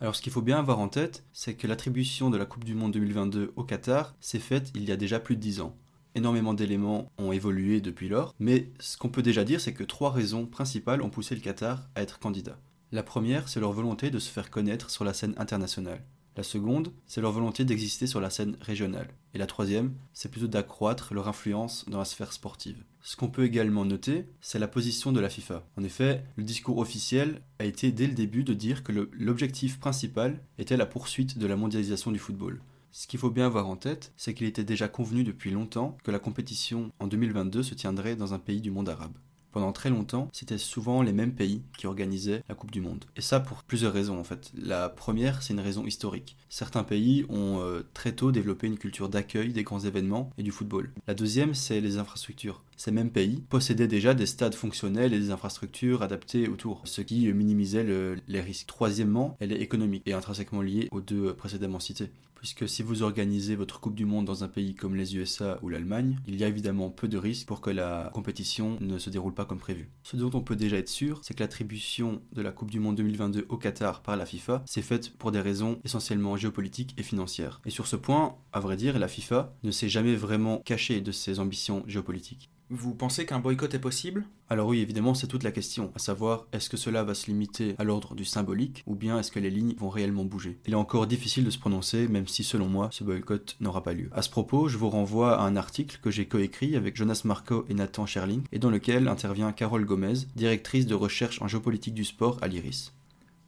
Alors 0.01 0.15
ce 0.15 0.23
qu'il 0.23 0.33
faut 0.33 0.43
bien 0.43 0.61
avoir 0.61 0.79
en 0.79 0.89
tête, 0.89 1.25
c'est 1.33 1.55
que 1.55 1.67
l'attribution 1.67 2.31
de 2.31 2.39
la 2.39 2.47
Coupe 2.47 2.62
du 2.62 2.77
Monde 2.77 2.93
2022 2.93 3.53
au 3.56 3.65
Qatar 3.65 4.15
s'est 4.21 4.39
faite 4.39 4.71
il 4.77 4.85
y 4.85 4.93
a 4.93 4.97
déjà 4.97 5.19
plus 5.19 5.35
de 5.35 5.41
10 5.41 5.61
ans. 5.61 5.77
Énormément 6.15 6.55
d'éléments 6.55 7.11
ont 7.19 7.33
évolué 7.33 7.81
depuis 7.81 8.09
lors, 8.09 8.33
mais 8.39 8.71
ce 8.79 8.97
qu'on 8.97 9.09
peut 9.09 9.23
déjà 9.23 9.43
dire, 9.43 9.61
c'est 9.61 9.75
que 9.75 9.83
trois 9.83 10.12
raisons 10.12 10.47
principales 10.47 11.03
ont 11.03 11.11
poussé 11.11 11.35
le 11.35 11.41
Qatar 11.41 11.89
à 11.97 12.03
être 12.03 12.21
candidat. 12.21 12.61
La 12.90 13.02
première, 13.02 13.50
c'est 13.50 13.61
leur 13.61 13.73
volonté 13.73 14.11
de 14.11 14.19
se 14.19 14.31
faire 14.31 14.50
connaître 14.50 14.88
sur 14.88 15.05
la 15.05 15.12
scène 15.12 15.35
internationale. 15.37 16.02
La 16.38 16.43
seconde, 16.43 16.90
c'est 17.06 17.20
leur 17.20 17.32
volonté 17.32 17.67
d'exister 17.67 18.06
sur 18.06 18.19
la 18.19 18.31
scène 18.31 18.56
régionale. 18.62 19.11
Et 19.35 19.38
la 19.38 19.46
troisième, 19.46 19.93
c'est 20.14 20.31
plutôt 20.31 20.46
d'accroître 20.46 21.12
leur 21.12 21.29
influence 21.29 21.85
dans 21.90 21.99
la 21.99 22.06
sphère 22.06 22.32
sportive. 22.32 22.82
Ce 23.02 23.14
qu'on 23.14 23.29
peut 23.29 23.44
également 23.44 23.85
noter, 23.85 24.25
c'est 24.40 24.58
la 24.58 24.69
position 24.69 25.12
de 25.12 25.20
la 25.20 25.29
FIFA. 25.29 25.67
En 25.76 25.85
effet, 25.85 26.25
le 26.37 26.44
discours 26.44 26.79
officiel 26.79 27.43
a 27.58 27.67
été 27.67 27.93
dès 27.93 28.06
le 28.06 28.14
début 28.14 28.43
de 28.43 28.55
dire 28.55 28.82
que 28.82 29.11
l'objectif 29.12 29.79
principal 29.79 30.41
était 30.56 30.79
la 30.79 30.87
poursuite 30.87 31.37
de 31.37 31.46
la 31.46 31.56
mondialisation 31.56 32.11
du 32.11 32.19
football. 32.19 32.62
Ce 32.91 33.06
qu'il 33.06 33.20
faut 33.20 33.31
bien 33.31 33.44
avoir 33.44 33.69
en 33.69 33.76
tête, 33.76 34.12
c'est 34.17 34.32
qu'il 34.32 34.46
était 34.46 34.64
déjà 34.64 34.88
convenu 34.88 35.25
depuis 35.25 35.50
longtemps 35.50 35.99
que 36.05 36.11
la 36.11 36.19
compétition 36.19 36.91
en 37.00 37.06
2022 37.06 37.62
se 37.62 37.75
tiendrait 37.75 38.17
dans 38.17 38.32
un 38.32 38.38
pays 38.38 38.62
du 38.62 38.70
monde 38.70 38.88
arabe 38.88 39.12
pendant 39.53 39.73
très 39.73 39.91
longtemps, 39.91 40.29
c'était 40.33 40.59
souvent 40.59 41.03
les 41.03 41.12
mêmes 41.12 41.35
pays 41.35 41.62
qui 41.77 41.87
organisaient 41.87 42.43
la 42.49 42.55
Coupe 42.55 42.71
du 42.71 42.81
Monde. 42.81 43.05
Et 43.17 43.21
ça 43.21 43.41
pour 43.41 43.62
plusieurs 43.62 43.93
raisons 43.93 44.19
en 44.19 44.25
fait. 44.25 44.53
La 44.56 44.89
première, 44.89 45.43
c'est 45.43 45.53
une 45.53 45.61
raison 45.61 45.85
historique. 45.87 46.37
Certains 46.49 46.85
pays 46.85 47.25
ont 47.29 47.61
euh, 47.61 47.83
très 47.95 48.12
tôt 48.12 48.33
développé 48.33 48.67
une 48.67 48.79
culture 48.79 49.09
d'accueil 49.09 49.53
des 49.53 49.62
grands 49.62 49.81
événements 49.81 50.31
et 50.39 50.43
du 50.43 50.53
football. 50.53 50.93
La 51.06 51.15
deuxième, 51.15 51.55
c'est 51.55 51.81
les 51.81 51.99
infrastructures. 51.99 52.62
Ces 52.79 52.93
mêmes 52.93 53.11
pays 53.11 53.43
possédaient 53.49 53.89
déjà 53.89 54.15
des 54.15 54.25
stades 54.25 54.55
fonctionnels 54.55 55.13
et 55.13 55.19
des 55.19 55.33
infrastructures 55.33 56.03
adaptées 56.03 56.49
autour, 56.49 56.81
ce 56.85 57.01
qui 57.01 57.31
minimisait 57.33 57.85
les 58.29 58.41
risques. 58.41 58.69
Troisièmement, 58.69 59.37
elle 59.41 59.51
est 59.51 59.61
économique 59.61 60.05
et 60.07 60.13
intrinsèquement 60.13 60.63
liée 60.63 60.87
aux 60.93 61.01
deux 61.01 61.35
précédemment 61.35 61.81
cités 61.81 62.13
puisque 62.39 62.69
si 62.69 62.83
vous 62.83 63.03
organisez 63.03 63.57
votre 63.57 63.81
Coupe 63.81 63.95
du 63.95 64.07
Monde 64.07 64.25
dans 64.25 64.45
un 64.45 64.49
pays 64.49 64.75
comme 64.75 64.95
les 64.95 65.17
USA 65.17 65.59
ou 65.63 65.69
l'Allemagne, 65.69 66.21
il 66.27 66.37
y 66.37 66.45
a 66.45 66.49
évidemment 66.49 66.89
peu 66.89 67.09
de 67.09 67.19
risques 67.19 67.49
pour 67.49 67.61
que 67.61 67.71
la 67.71 68.11
compétition 68.15 68.79
ne 68.81 68.99
se 68.99 69.11
déroule 69.11 69.35
pas 69.35 69.45
comme 69.45 69.59
prévu. 69.59 69.91
Ce 70.05 70.17
dont 70.17 70.31
on 70.35 70.41
peut 70.41 70.57
déjà 70.57 70.77
être 70.77 70.89
sûr, 70.89 71.21
c'est 71.23 71.35
que 71.35 71.43
l'attribution 71.43 72.23
de 72.33 72.43
la 72.43 72.53
Coupe 72.53 72.71
du 72.71 72.81
Monde 72.81 72.97
2022 72.97 73.47
au 73.49 73.57
Qatar 73.57 74.03
par 74.03 74.17
la 74.17 74.27
FIFA 74.27 74.63
s'est 74.67 74.83
faite 74.83 75.17
pour 75.19 75.33
des 75.33 75.41
raisons 75.41 75.81
essentiellement 75.85 76.37
géopolitiques 76.37 76.95
et 76.97 77.03
financières. 77.03 77.61
Et 77.67 77.71
sur 77.71 77.87
ce 77.87 77.97
point, 77.97 78.37
à 78.53 78.61
vrai 78.61 78.77
dire, 78.77 78.99
la 78.99 79.09
FIFA 79.09 79.53
ne 79.65 79.71
s'est 79.71 79.89
jamais 79.89 80.15
vraiment 80.15 80.59
cachée 80.59 81.01
de 81.01 81.13
ses 81.13 81.41
ambitions 81.41 81.83
géopolitiques. 81.87 82.51
Vous 82.70 82.94
pensez 82.94 83.25
qu'un 83.25 83.38
boycott 83.38 83.73
est 83.73 83.79
possible? 83.79 84.26
Alors 84.50 84.69
oui, 84.69 84.81
évidemment, 84.81 85.15
c'est 85.15 85.26
toute 85.26 85.43
la 85.43 85.53
question, 85.53 85.91
à 85.94 85.99
savoir 85.99 86.47
est-ce 86.53 86.69
que 86.69 86.76
cela 86.76 87.03
va 87.03 87.15
se 87.15 87.29
limiter 87.29 87.75
à 87.79 87.85
l'ordre 87.85 88.15
du 88.15 88.26
symbolique 88.26 88.82
ou 88.87 88.94
bien 88.94 89.19
est-ce 89.19 89.32
que 89.32 89.38
les 89.38 89.49
lignes 89.49 89.75
vont 89.79 89.88
réellement 89.88 90.26
bouger? 90.26 90.59
Il 90.67 90.75
est 90.75 90.76
encore 90.76 91.06
difficile 91.06 91.44
de 91.44 91.50
se 91.50 91.59
prononcer, 91.59 92.09
même 92.09 92.29
si 92.29 92.44
selon 92.44 92.69
moi, 92.69 92.91
ce 92.93 93.05
boycott 93.05 93.56
n'aura 93.61 93.82
pas 93.82 93.94
lieu. 93.94 94.11
À 94.12 94.20
ce 94.20 94.29
propos, 94.29 94.69
je 94.69 94.76
vous 94.76 94.91
renvoie 94.91 95.41
à 95.41 95.44
un 95.44 95.56
article 95.56 95.99
que 96.03 96.11
j'ai 96.11 96.26
coécrit 96.26 96.76
avec 96.76 96.94
Jonas 96.94 97.23
Marco 97.25 97.65
et 97.70 97.75
Nathan 97.75 98.05
Sherling, 98.05 98.43
et 98.53 98.59
dans 98.59 98.70
lequel 98.70 99.09
intervient 99.09 99.53
Carole 99.53 99.87
Gomez, 99.87 100.26
directrice 100.37 100.87
de 100.87 100.94
recherche 100.94 101.41
en 101.41 101.49
géopolitique 101.49 101.94
du 101.94 102.05
sport 102.05 102.37
à 102.43 102.49
l'IRIS. 102.49 102.93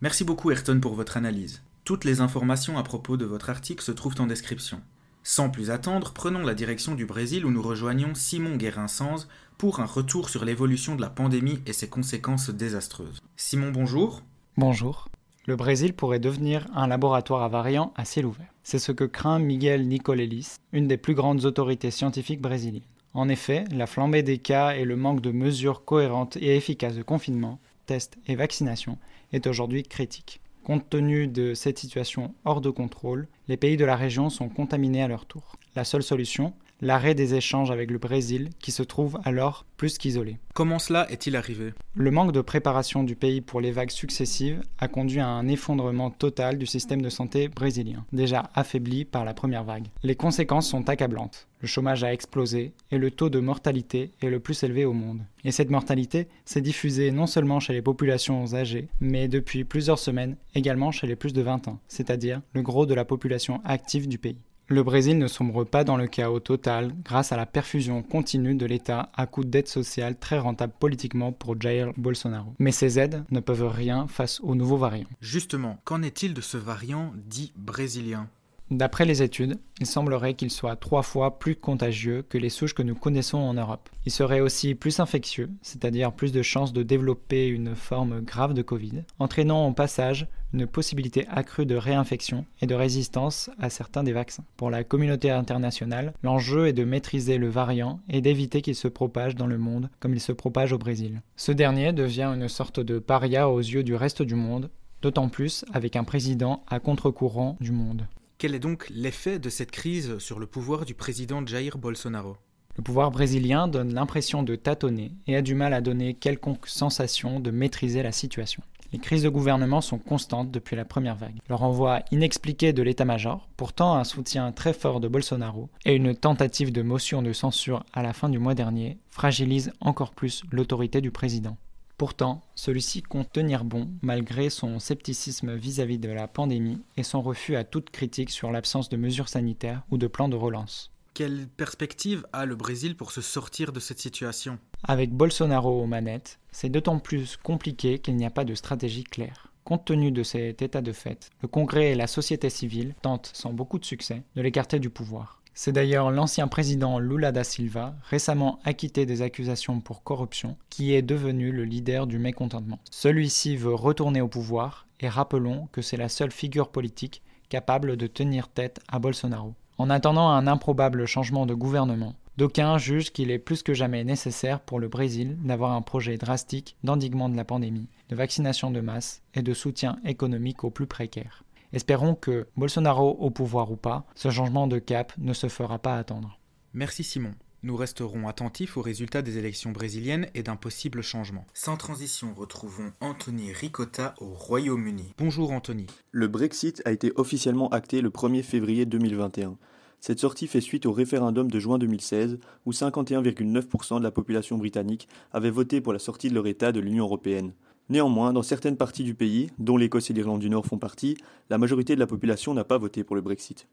Merci 0.00 0.24
beaucoup 0.24 0.50
Ayrton 0.50 0.80
pour 0.80 0.94
votre 0.94 1.18
analyse. 1.18 1.60
Toutes 1.84 2.06
les 2.06 2.22
informations 2.22 2.78
à 2.78 2.82
propos 2.82 3.18
de 3.18 3.26
votre 3.26 3.50
article 3.50 3.84
se 3.84 3.92
trouvent 3.92 4.18
en 4.18 4.26
description. 4.26 4.80
Sans 5.22 5.50
plus 5.50 5.70
attendre, 5.70 6.12
prenons 6.12 6.40
la 6.40 6.54
direction 6.54 6.94
du 6.94 7.04
Brésil 7.04 7.44
où 7.44 7.50
nous 7.50 7.62
rejoignons 7.62 8.14
Simon 8.14 8.56
Guérin-Sanz 8.56 9.28
pour 9.58 9.80
un 9.80 9.84
retour 9.84 10.30
sur 10.30 10.44
l'évolution 10.44 10.96
de 10.96 11.02
la 11.02 11.10
pandémie 11.10 11.60
et 11.66 11.74
ses 11.74 11.88
conséquences 11.88 12.48
désastreuses. 12.48 13.20
Simon, 13.36 13.70
bonjour. 13.70 14.22
Bonjour. 14.56 15.08
Le 15.46 15.56
Brésil 15.56 15.92
pourrait 15.92 16.20
devenir 16.20 16.66
un 16.74 16.86
laboratoire 16.86 17.42
à 17.42 17.48
variants 17.48 17.92
à 17.96 18.04
ciel 18.04 18.24
ouvert. 18.24 18.52
C'est 18.62 18.78
ce 18.78 18.92
que 18.92 19.04
craint 19.04 19.38
Miguel 19.38 19.88
Nicolelis, 19.88 20.56
une 20.72 20.88
des 20.88 20.96
plus 20.96 21.14
grandes 21.14 21.44
autorités 21.44 21.90
scientifiques 21.90 22.40
brésiliennes. 22.40 22.82
En 23.12 23.28
effet, 23.28 23.64
la 23.72 23.86
flambée 23.86 24.22
des 24.22 24.38
cas 24.38 24.74
et 24.74 24.84
le 24.84 24.96
manque 24.96 25.20
de 25.20 25.32
mesures 25.32 25.84
cohérentes 25.84 26.36
et 26.36 26.56
efficaces 26.56 26.94
de 26.94 27.02
confinement, 27.02 27.58
tests 27.86 28.16
et 28.26 28.36
vaccination 28.36 28.98
est 29.32 29.46
aujourd'hui 29.46 29.82
critique. 29.82 30.40
Compte 30.64 30.88
tenu 30.90 31.26
de 31.26 31.54
cette 31.54 31.78
situation 31.78 32.34
hors 32.44 32.60
de 32.60 32.70
contrôle, 32.70 33.28
les 33.48 33.56
pays 33.56 33.76
de 33.76 33.84
la 33.84 33.96
région 33.96 34.28
sont 34.30 34.48
contaminés 34.48 35.02
à 35.02 35.08
leur 35.08 35.26
tour. 35.26 35.56
La 35.74 35.84
seule 35.84 36.02
solution, 36.02 36.52
l'arrêt 36.80 37.14
des 37.14 37.34
échanges 37.34 37.70
avec 37.70 37.90
le 37.90 37.98
Brésil, 37.98 38.50
qui 38.58 38.72
se 38.72 38.82
trouve 38.82 39.18
alors 39.24 39.64
plus 39.76 39.98
qu'isolé. 39.98 40.38
Comment 40.54 40.78
cela 40.78 41.10
est-il 41.10 41.36
arrivé? 41.36 41.72
Le 41.94 42.10
manque 42.10 42.32
de 42.32 42.40
préparation 42.40 43.02
du 43.02 43.16
pays 43.16 43.40
pour 43.40 43.60
les 43.60 43.72
vagues 43.72 43.90
successives 43.90 44.60
a 44.78 44.88
conduit 44.88 45.20
à 45.20 45.28
un 45.28 45.48
effondrement 45.48 46.10
total 46.10 46.58
du 46.58 46.66
système 46.66 47.02
de 47.02 47.08
santé 47.08 47.48
brésilien, 47.48 48.04
déjà 48.12 48.50
affaibli 48.54 49.04
par 49.04 49.24
la 49.24 49.34
première 49.34 49.64
vague. 49.64 49.86
Les 50.02 50.16
conséquences 50.16 50.68
sont 50.68 50.88
accablantes. 50.88 51.48
Le 51.60 51.68
chômage 51.68 52.04
a 52.04 52.12
explosé 52.12 52.72
et 52.90 52.98
le 52.98 53.10
taux 53.10 53.28
de 53.28 53.38
mortalité 53.38 54.12
est 54.22 54.30
le 54.30 54.40
plus 54.40 54.62
élevé 54.62 54.84
au 54.84 54.94
monde. 54.94 55.20
Et 55.44 55.52
cette 55.52 55.70
mortalité 55.70 56.26
s'est 56.44 56.62
diffusée 56.62 57.10
non 57.10 57.26
seulement 57.26 57.60
chez 57.60 57.74
les 57.74 57.82
populations 57.82 58.54
âgées, 58.54 58.88
mais 59.00 59.28
depuis 59.28 59.64
plusieurs 59.64 59.98
semaines 59.98 60.36
également 60.54 60.90
chez 60.90 61.06
les 61.06 61.16
plus 61.16 61.32
de 61.32 61.42
20 61.42 61.68
ans, 61.68 61.78
c'est-à-dire 61.88 62.40
le 62.54 62.62
gros 62.62 62.86
de 62.86 62.94
la 62.94 63.04
population 63.04 63.60
active 63.64 64.08
du 64.08 64.18
pays. 64.18 64.38
Le 64.72 64.84
Brésil 64.84 65.18
ne 65.18 65.26
sombre 65.26 65.64
pas 65.64 65.82
dans 65.82 65.96
le 65.96 66.06
chaos 66.06 66.38
total 66.38 66.94
grâce 67.04 67.32
à 67.32 67.36
la 67.36 67.44
perfusion 67.44 68.04
continue 68.04 68.54
de 68.54 68.66
l'État 68.66 69.10
à 69.16 69.26
coups 69.26 69.48
d'aides 69.48 69.66
sociales 69.66 70.16
très 70.16 70.38
rentables 70.38 70.72
politiquement 70.78 71.32
pour 71.32 71.60
Jair 71.60 71.92
Bolsonaro. 71.96 72.54
Mais 72.60 72.70
ces 72.70 73.00
aides 73.00 73.24
ne 73.32 73.40
peuvent 73.40 73.66
rien 73.66 74.06
face 74.06 74.38
au 74.44 74.54
nouveau 74.54 74.76
variant. 74.76 75.08
Justement, 75.20 75.80
qu'en 75.82 76.02
est-il 76.02 76.34
de 76.34 76.40
ce 76.40 76.56
variant 76.56 77.12
dit 77.16 77.52
brésilien? 77.56 78.28
D'après 78.70 79.06
les 79.06 79.24
études, 79.24 79.58
il 79.80 79.86
semblerait 79.86 80.34
qu'il 80.34 80.52
soit 80.52 80.76
trois 80.76 81.02
fois 81.02 81.40
plus 81.40 81.56
contagieux 81.56 82.22
que 82.28 82.38
les 82.38 82.48
souches 82.48 82.74
que 82.74 82.84
nous 82.84 82.94
connaissons 82.94 83.38
en 83.38 83.54
Europe. 83.54 83.88
Il 84.06 84.12
serait 84.12 84.38
aussi 84.38 84.76
plus 84.76 85.00
infectieux, 85.00 85.50
c'est-à-dire 85.62 86.12
plus 86.12 86.30
de 86.30 86.42
chances 86.42 86.72
de 86.72 86.84
développer 86.84 87.48
une 87.48 87.74
forme 87.74 88.20
grave 88.20 88.54
de 88.54 88.62
Covid, 88.62 89.02
entraînant 89.18 89.66
au 89.66 89.72
passage 89.72 90.28
une 90.52 90.66
possibilité 90.66 91.26
accrue 91.28 91.66
de 91.66 91.76
réinfection 91.76 92.44
et 92.60 92.66
de 92.66 92.74
résistance 92.74 93.50
à 93.58 93.70
certains 93.70 94.02
des 94.02 94.12
vaccins. 94.12 94.44
Pour 94.56 94.70
la 94.70 94.84
communauté 94.84 95.30
internationale, 95.30 96.12
l'enjeu 96.22 96.66
est 96.66 96.72
de 96.72 96.84
maîtriser 96.84 97.38
le 97.38 97.48
variant 97.48 98.00
et 98.08 98.20
d'éviter 98.20 98.62
qu'il 98.62 98.74
se 98.74 98.88
propage 98.88 99.34
dans 99.34 99.46
le 99.46 99.58
monde 99.58 99.90
comme 100.00 100.14
il 100.14 100.20
se 100.20 100.32
propage 100.32 100.72
au 100.72 100.78
Brésil. 100.78 101.22
Ce 101.36 101.52
dernier 101.52 101.92
devient 101.92 102.32
une 102.34 102.48
sorte 102.48 102.80
de 102.80 102.98
paria 102.98 103.48
aux 103.48 103.60
yeux 103.60 103.84
du 103.84 103.94
reste 103.94 104.22
du 104.22 104.34
monde, 104.34 104.70
d'autant 105.02 105.28
plus 105.28 105.64
avec 105.72 105.96
un 105.96 106.04
président 106.04 106.64
à 106.68 106.80
contre-courant 106.80 107.56
du 107.60 107.72
monde. 107.72 108.06
Quel 108.38 108.54
est 108.54 108.58
donc 108.60 108.88
l'effet 108.90 109.38
de 109.38 109.50
cette 109.50 109.70
crise 109.70 110.18
sur 110.18 110.38
le 110.38 110.46
pouvoir 110.46 110.84
du 110.84 110.94
président 110.94 111.44
Jair 111.46 111.76
Bolsonaro? 111.78 112.36
Le 112.76 112.82
pouvoir 112.82 113.10
brésilien 113.10 113.68
donne 113.68 113.92
l'impression 113.92 114.42
de 114.42 114.56
tâtonner 114.56 115.12
et 115.26 115.36
a 115.36 115.42
du 115.42 115.54
mal 115.54 115.74
à 115.74 115.80
donner 115.80 116.14
quelconque 116.14 116.66
sensation 116.66 117.40
de 117.40 117.50
maîtriser 117.50 118.02
la 118.02 118.12
situation. 118.12 118.62
Les 118.92 118.98
crises 118.98 119.22
de 119.22 119.28
gouvernement 119.28 119.80
sont 119.80 119.98
constantes 119.98 120.50
depuis 120.50 120.74
la 120.74 120.84
première 120.84 121.14
vague. 121.14 121.38
Le 121.48 121.54
renvoi 121.54 122.00
inexpliqué 122.10 122.72
de 122.72 122.82
l'état-major, 122.82 123.48
pourtant 123.56 123.94
un 123.94 124.04
soutien 124.04 124.50
très 124.50 124.72
fort 124.72 124.98
de 124.98 125.06
Bolsonaro, 125.06 125.68
et 125.84 125.94
une 125.94 126.14
tentative 126.14 126.72
de 126.72 126.82
motion 126.82 127.22
de 127.22 127.32
censure 127.32 127.84
à 127.92 128.02
la 128.02 128.12
fin 128.12 128.28
du 128.28 128.38
mois 128.38 128.54
dernier 128.54 128.98
fragilisent 129.10 129.72
encore 129.80 130.10
plus 130.10 130.42
l'autorité 130.50 131.00
du 131.00 131.12
président. 131.12 131.56
Pourtant, 131.98 132.42
celui-ci 132.54 133.02
compte 133.02 133.30
tenir 133.30 133.62
bon 133.62 133.90
malgré 134.00 134.48
son 134.48 134.78
scepticisme 134.78 135.54
vis-à-vis 135.54 135.98
de 135.98 136.08
la 136.08 136.26
pandémie 136.26 136.80
et 136.96 137.02
son 137.02 137.20
refus 137.20 137.56
à 137.56 137.64
toute 137.64 137.90
critique 137.90 138.30
sur 138.30 138.50
l'absence 138.50 138.88
de 138.88 138.96
mesures 138.96 139.28
sanitaires 139.28 139.82
ou 139.90 139.98
de 139.98 140.06
plans 140.06 140.30
de 140.30 140.36
relance. 140.36 140.90
Quelle 141.12 141.46
perspective 141.46 142.26
a 142.32 142.46
le 142.46 142.56
Brésil 142.56 142.96
pour 142.96 143.12
se 143.12 143.20
sortir 143.20 143.72
de 143.72 143.80
cette 143.80 143.98
situation? 144.00 144.58
Avec 144.84 145.12
Bolsonaro 145.12 145.82
aux 145.82 145.86
manettes, 145.86 146.38
c'est 146.52 146.70
d'autant 146.70 146.98
plus 146.98 147.36
compliqué 147.36 147.98
qu'il 147.98 148.16
n'y 148.16 148.24
a 148.24 148.30
pas 148.30 148.44
de 148.44 148.54
stratégie 148.54 149.04
claire. 149.04 149.48
Compte 149.64 149.84
tenu 149.84 150.10
de 150.10 150.22
cet 150.22 150.62
état 150.62 150.80
de 150.80 150.92
fait, 150.92 151.30
le 151.42 151.48
Congrès 151.48 151.90
et 151.90 151.94
la 151.94 152.06
société 152.06 152.48
civile 152.48 152.94
tentent, 153.02 153.30
sans 153.34 153.52
beaucoup 153.52 153.78
de 153.78 153.84
succès, 153.84 154.22
de 154.34 154.42
l'écarter 154.42 154.78
du 154.78 154.88
pouvoir. 154.88 155.42
C'est 155.52 155.72
d'ailleurs 155.72 156.10
l'ancien 156.10 156.48
président 156.48 156.98
Lula 156.98 157.30
da 157.30 157.44
Silva, 157.44 157.94
récemment 158.08 158.58
acquitté 158.64 159.04
des 159.04 159.20
accusations 159.20 159.80
pour 159.80 160.02
corruption, 160.02 160.56
qui 160.70 160.94
est 160.94 161.02
devenu 161.02 161.52
le 161.52 161.64
leader 161.64 162.06
du 162.06 162.18
mécontentement. 162.18 162.78
Celui-ci 162.90 163.56
veut 163.56 163.74
retourner 163.74 164.22
au 164.22 164.28
pouvoir, 164.28 164.86
et 165.00 165.08
rappelons 165.08 165.68
que 165.72 165.82
c'est 165.82 165.98
la 165.98 166.08
seule 166.08 166.32
figure 166.32 166.68
politique 166.68 167.22
capable 167.50 167.98
de 167.98 168.06
tenir 168.06 168.48
tête 168.48 168.80
à 168.88 168.98
Bolsonaro. 168.98 169.54
En 169.76 169.90
attendant 169.90 170.28
un 170.28 170.46
improbable 170.46 171.06
changement 171.06 171.46
de 171.46 171.54
gouvernement, 171.54 172.14
d'aucuns 172.40 172.78
jugent 172.78 173.10
qu'il 173.10 173.30
est 173.30 173.38
plus 173.38 173.62
que 173.62 173.74
jamais 173.74 174.02
nécessaire 174.02 174.60
pour 174.60 174.80
le 174.80 174.88
Brésil 174.88 175.36
d'avoir 175.44 175.72
un 175.72 175.82
projet 175.82 176.16
drastique 176.16 176.74
d'endiguement 176.82 177.28
de 177.28 177.36
la 177.36 177.44
pandémie, 177.44 177.86
de 178.08 178.16
vaccination 178.16 178.70
de 178.70 178.80
masse 178.80 179.20
et 179.34 179.42
de 179.42 179.52
soutien 179.52 179.98
économique 180.06 180.64
aux 180.64 180.70
plus 180.70 180.86
précaires. 180.86 181.44
Espérons 181.74 182.14
que, 182.14 182.46
Bolsonaro 182.56 183.10
au 183.10 183.28
pouvoir 183.28 183.70
ou 183.70 183.76
pas, 183.76 184.06
ce 184.14 184.30
changement 184.30 184.66
de 184.66 184.78
cap 184.78 185.12
ne 185.18 185.34
se 185.34 185.48
fera 185.48 185.78
pas 185.78 185.98
attendre. 185.98 186.38
Merci 186.72 187.04
Simon. 187.04 187.34
Nous 187.62 187.76
resterons 187.76 188.26
attentifs 188.26 188.78
aux 188.78 188.82
résultats 188.82 189.20
des 189.20 189.36
élections 189.36 189.70
brésiliennes 189.70 190.26
et 190.32 190.42
d'un 190.42 190.56
possible 190.56 191.02
changement. 191.02 191.44
Sans 191.52 191.76
transition, 191.76 192.32
retrouvons 192.32 192.90
Anthony 193.02 193.52
Ricotta 193.52 194.14
au 194.18 194.32
Royaume-Uni. 194.32 195.12
Bonjour 195.18 195.50
Anthony. 195.50 195.88
Le 196.10 196.26
Brexit 196.26 196.80
a 196.86 196.92
été 196.92 197.12
officiellement 197.16 197.68
acté 197.68 198.00
le 198.00 198.08
1er 198.08 198.42
février 198.42 198.86
2021. 198.86 199.58
Cette 200.00 200.18
sortie 200.18 200.46
fait 200.46 200.62
suite 200.62 200.86
au 200.86 200.92
référendum 200.92 201.50
de 201.50 201.58
juin 201.58 201.76
2016 201.76 202.38
où 202.64 202.72
51,9% 202.72 203.98
de 203.98 204.02
la 204.02 204.10
population 204.10 204.56
britannique 204.56 205.08
avait 205.32 205.50
voté 205.50 205.82
pour 205.82 205.92
la 205.92 205.98
sortie 205.98 206.30
de 206.30 206.34
leur 206.34 206.46
État 206.46 206.72
de 206.72 206.80
l'Union 206.80 207.04
européenne. 207.04 207.52
Néanmoins, 207.90 208.32
dans 208.32 208.42
certaines 208.42 208.78
parties 208.78 209.04
du 209.04 209.14
pays, 209.14 209.50
dont 209.58 209.76
l'Écosse 209.76 210.08
et 210.08 210.14
l'Irlande 210.14 210.40
du 210.40 210.48
Nord 210.48 210.64
font 210.64 210.78
partie, 210.78 211.18
la 211.50 211.58
majorité 211.58 211.96
de 211.96 212.00
la 212.00 212.06
population 212.06 212.54
n'a 212.54 212.64
pas 212.64 212.78
voté 212.78 213.04
pour 213.04 213.14
le 213.14 213.20
Brexit. 213.20 213.66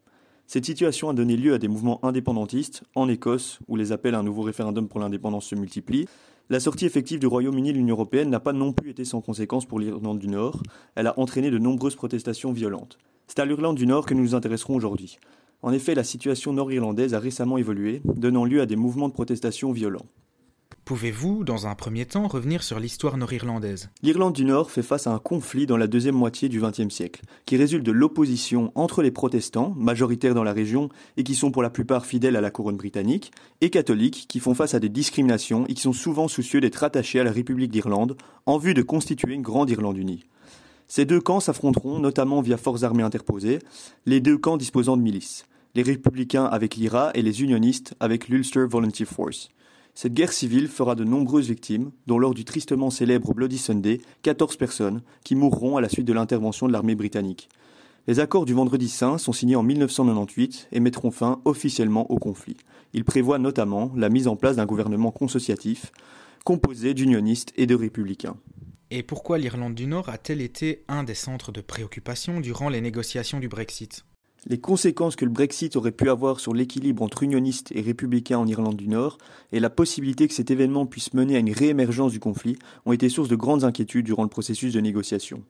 Cette 0.47 0.65
situation 0.65 1.09
a 1.09 1.13
donné 1.13 1.37
lieu 1.37 1.53
à 1.53 1.59
des 1.59 1.69
mouvements 1.69 2.03
indépendantistes, 2.03 2.83
en 2.95 3.07
Écosse, 3.07 3.59
où 3.69 3.77
les 3.77 3.93
appels 3.93 4.15
à 4.15 4.19
un 4.19 4.23
nouveau 4.23 4.41
référendum 4.41 4.89
pour 4.89 4.99
l'indépendance 4.99 5.45
se 5.45 5.55
multiplient. 5.55 6.07
La 6.49 6.59
sortie 6.59 6.85
effective 6.85 7.19
du 7.19 7.27
Royaume-Uni 7.27 7.71
de 7.71 7.77
l'Union 7.77 7.95
européenne 7.95 8.29
n'a 8.29 8.39
pas 8.41 8.53
non 8.53 8.73
plus 8.73 8.89
été 8.89 9.05
sans 9.05 9.21
conséquences 9.21 9.65
pour 9.65 9.79
l'Irlande 9.79 10.19
du 10.19 10.27
Nord, 10.27 10.61
elle 10.95 11.07
a 11.07 11.17
entraîné 11.17 11.51
de 11.51 11.57
nombreuses 11.57 11.95
protestations 11.95 12.51
violentes. 12.51 12.97
C'est 13.27 13.39
à 13.39 13.45
l'Irlande 13.45 13.77
du 13.77 13.87
Nord 13.87 14.05
que 14.05 14.13
nous 14.13 14.23
nous 14.23 14.35
intéresserons 14.35 14.75
aujourd'hui. 14.75 15.19
En 15.63 15.71
effet, 15.71 15.95
la 15.95 16.03
situation 16.03 16.53
nord-irlandaise 16.53 17.13
a 17.13 17.19
récemment 17.19 17.57
évolué, 17.57 18.01
donnant 18.05 18.45
lieu 18.45 18.61
à 18.61 18.65
des 18.65 18.75
mouvements 18.75 19.07
de 19.07 19.13
protestation 19.13 19.71
violents. 19.71 20.05
Pouvez-vous, 20.85 21.43
dans 21.43 21.67
un 21.67 21.75
premier 21.75 22.05
temps, 22.05 22.27
revenir 22.27 22.63
sur 22.63 22.79
l'histoire 22.79 23.17
nord-irlandaise? 23.17 23.89
L'Irlande 24.03 24.31
du 24.31 24.45
Nord 24.45 24.71
fait 24.71 24.81
face 24.81 25.05
à 25.05 25.11
un 25.11 25.19
conflit 25.19 25.65
dans 25.65 25.75
la 25.75 25.87
deuxième 25.87 26.15
moitié 26.15 26.47
du 26.47 26.61
XXe 26.61 26.87
siècle, 26.87 27.23
qui 27.45 27.57
résulte 27.57 27.85
de 27.85 27.91
l'opposition 27.91 28.71
entre 28.73 29.01
les 29.01 29.11
protestants, 29.11 29.73
majoritaires 29.75 30.33
dans 30.33 30.45
la 30.45 30.53
région 30.53 30.87
et 31.17 31.25
qui 31.25 31.35
sont 31.35 31.51
pour 31.51 31.61
la 31.61 31.69
plupart 31.69 32.05
fidèles 32.05 32.37
à 32.37 32.41
la 32.41 32.51
couronne 32.51 32.77
britannique, 32.77 33.33
et 33.59 33.69
catholiques, 33.69 34.27
qui 34.29 34.39
font 34.39 34.53
face 34.53 34.75
à 34.75 34.79
des 34.79 34.87
discriminations 34.87 35.65
et 35.67 35.73
qui 35.73 35.81
sont 35.81 35.91
souvent 35.91 36.29
soucieux 36.29 36.61
d'être 36.61 36.83
attachés 36.83 37.19
à 37.19 37.25
la 37.25 37.33
République 37.33 37.71
d'Irlande 37.71 38.15
en 38.45 38.57
vue 38.57 38.73
de 38.73 38.81
constituer 38.81 39.33
une 39.33 39.41
grande 39.41 39.69
Irlande 39.69 39.97
unie. 39.97 40.23
Ces 40.87 41.03
deux 41.03 41.19
camps 41.19 41.41
s'affronteront 41.41 41.99
notamment 41.99 42.41
via 42.41 42.55
forces 42.55 42.83
armées 42.83 43.03
interposées, 43.03 43.59
les 44.05 44.21
deux 44.21 44.37
camps 44.37 44.55
disposant 44.55 44.95
de 44.95 45.01
milices, 45.01 45.45
les 45.75 45.83
républicains 45.83 46.45
avec 46.45 46.75
l'IRA 46.75 47.11
et 47.13 47.21
les 47.21 47.41
unionistes 47.41 47.93
avec 47.99 48.29
l'Ulster 48.29 48.65
Volunteer 48.69 49.05
Force. 49.05 49.49
Cette 49.93 50.13
guerre 50.13 50.31
civile 50.31 50.69
fera 50.69 50.95
de 50.95 51.03
nombreuses 51.03 51.49
victimes, 51.49 51.91
dont 52.05 52.19
lors 52.19 52.33
du 52.33 52.45
tristement 52.45 52.89
célèbre 52.89 53.33
Bloody 53.33 53.57
Sunday, 53.57 53.99
14 54.21 54.55
personnes 54.55 55.01
qui 55.23 55.35
mourront 55.35 55.75
à 55.75 55.81
la 55.81 55.89
suite 55.89 56.07
de 56.07 56.13
l'intervention 56.13 56.67
de 56.67 56.71
l'armée 56.71 56.95
britannique. 56.95 57.49
Les 58.07 58.21
accords 58.21 58.45
du 58.45 58.53
Vendredi 58.53 58.87
Saint 58.87 59.17
sont 59.17 59.33
signés 59.33 59.57
en 59.57 59.63
1998 59.63 60.69
et 60.71 60.79
mettront 60.79 61.11
fin 61.11 61.41
officiellement 61.43 62.09
au 62.09 62.17
conflit. 62.17 62.55
Ils 62.93 63.03
prévoient 63.03 63.39
notamment 63.39 63.91
la 63.97 64.07
mise 64.07 64.29
en 64.29 64.37
place 64.37 64.55
d'un 64.55 64.65
gouvernement 64.65 65.11
consociatif 65.11 65.91
composé 66.45 66.93
d'unionistes 66.93 67.51
et 67.57 67.65
de 67.65 67.75
républicains. 67.75 68.37
Et 68.89 69.03
pourquoi 69.03 69.37
l'Irlande 69.37 69.75
du 69.75 69.85
Nord 69.85 70.07
a-t-elle 70.07 70.41
été 70.41 70.85
un 70.87 71.03
des 71.03 71.13
centres 71.13 71.51
de 71.51 71.61
préoccupation 71.61 72.39
durant 72.39 72.69
les 72.69 72.79
négociations 72.79 73.39
du 73.39 73.49
Brexit? 73.49 74.06
Les 74.45 74.59
conséquences 74.59 75.15
que 75.15 75.25
le 75.25 75.31
Brexit 75.31 75.75
aurait 75.75 75.91
pu 75.91 76.09
avoir 76.09 76.39
sur 76.39 76.53
l'équilibre 76.53 77.01
entre 77.03 77.23
unionistes 77.23 77.71
et 77.73 77.81
républicains 77.81 78.37
en 78.37 78.47
Irlande 78.47 78.77
du 78.77 78.87
Nord 78.87 79.17
et 79.51 79.59
la 79.59 79.69
possibilité 79.69 80.27
que 80.27 80.33
cet 80.33 80.51
événement 80.51 80.85
puisse 80.85 81.13
mener 81.13 81.35
à 81.35 81.39
une 81.39 81.51
réémergence 81.51 82.11
du 82.11 82.19
conflit 82.19 82.57
ont 82.85 82.93
été 82.93 83.09
source 83.09 83.29
de 83.29 83.35
grandes 83.35 83.63
inquiétudes 83.63 84.05
durant 84.05 84.23
le 84.23 84.29
processus 84.29 84.73
de 84.73 84.79
négociation. 84.79 85.43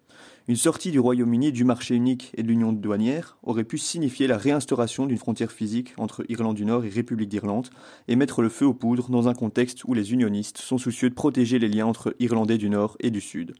Une 0.47 0.55
sortie 0.55 0.91
du 0.91 0.99
Royaume-Uni 0.99 1.51
du 1.51 1.65
marché 1.65 1.93
unique 1.93 2.31
et 2.37 2.43
de 2.43 2.47
l'union 2.47 2.71
douanière 2.71 3.37
aurait 3.43 3.65
pu 3.65 3.77
signifier 3.77 4.27
la 4.27 4.37
réinstauration 4.37 5.05
d'une 5.05 5.17
frontière 5.17 5.51
physique 5.51 5.93
entre 5.97 6.23
Irlande 6.29 6.55
du 6.55 6.65
Nord 6.65 6.85
et 6.85 6.89
République 6.89 7.29
d'Irlande 7.29 7.67
et 8.07 8.15
mettre 8.15 8.41
le 8.41 8.49
feu 8.49 8.65
aux 8.65 8.73
poudres 8.73 9.09
dans 9.09 9.27
un 9.27 9.33
contexte 9.33 9.83
où 9.83 9.93
les 9.93 10.13
unionistes 10.13 10.57
sont 10.59 10.77
soucieux 10.77 11.09
de 11.09 11.15
protéger 11.15 11.59
les 11.59 11.67
liens 11.67 11.85
entre 11.85 12.15
Irlandais 12.19 12.57
du 12.57 12.69
Nord 12.69 12.95
et 13.01 13.11
du 13.11 13.21
Sud. 13.21 13.53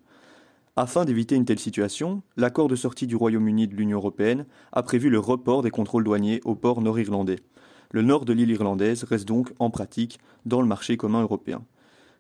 Afin 0.80 1.06
d'éviter 1.06 1.34
une 1.36 1.46
telle 1.46 1.58
situation, 1.58 2.22
l'accord 2.36 2.68
de 2.68 2.76
sortie 2.76 3.08
du 3.08 3.16
Royaume-Uni 3.16 3.68
de 3.68 3.76
l'Union 3.76 3.98
européenne 3.98 4.46
a 4.72 4.84
prévu 4.84 5.10
le 5.10 5.18
report 5.18 5.64
des 5.64 5.72
contrôles 5.72 6.04
douaniers 6.04 6.40
au 6.46 6.54
port 6.54 6.84
nord-irlandais. 6.84 7.40
Le 7.90 8.04
nord 8.04 8.26
de 8.26 8.34
l'île 8.34 8.52
irlandaise 8.52 9.04
reste 9.04 9.28
donc, 9.28 9.52
en 9.58 9.72
pratique, 9.72 10.20
dans 10.46 10.62
le 10.62 10.68
marché 10.68 10.96
commun 10.96 11.24
européen. 11.24 11.64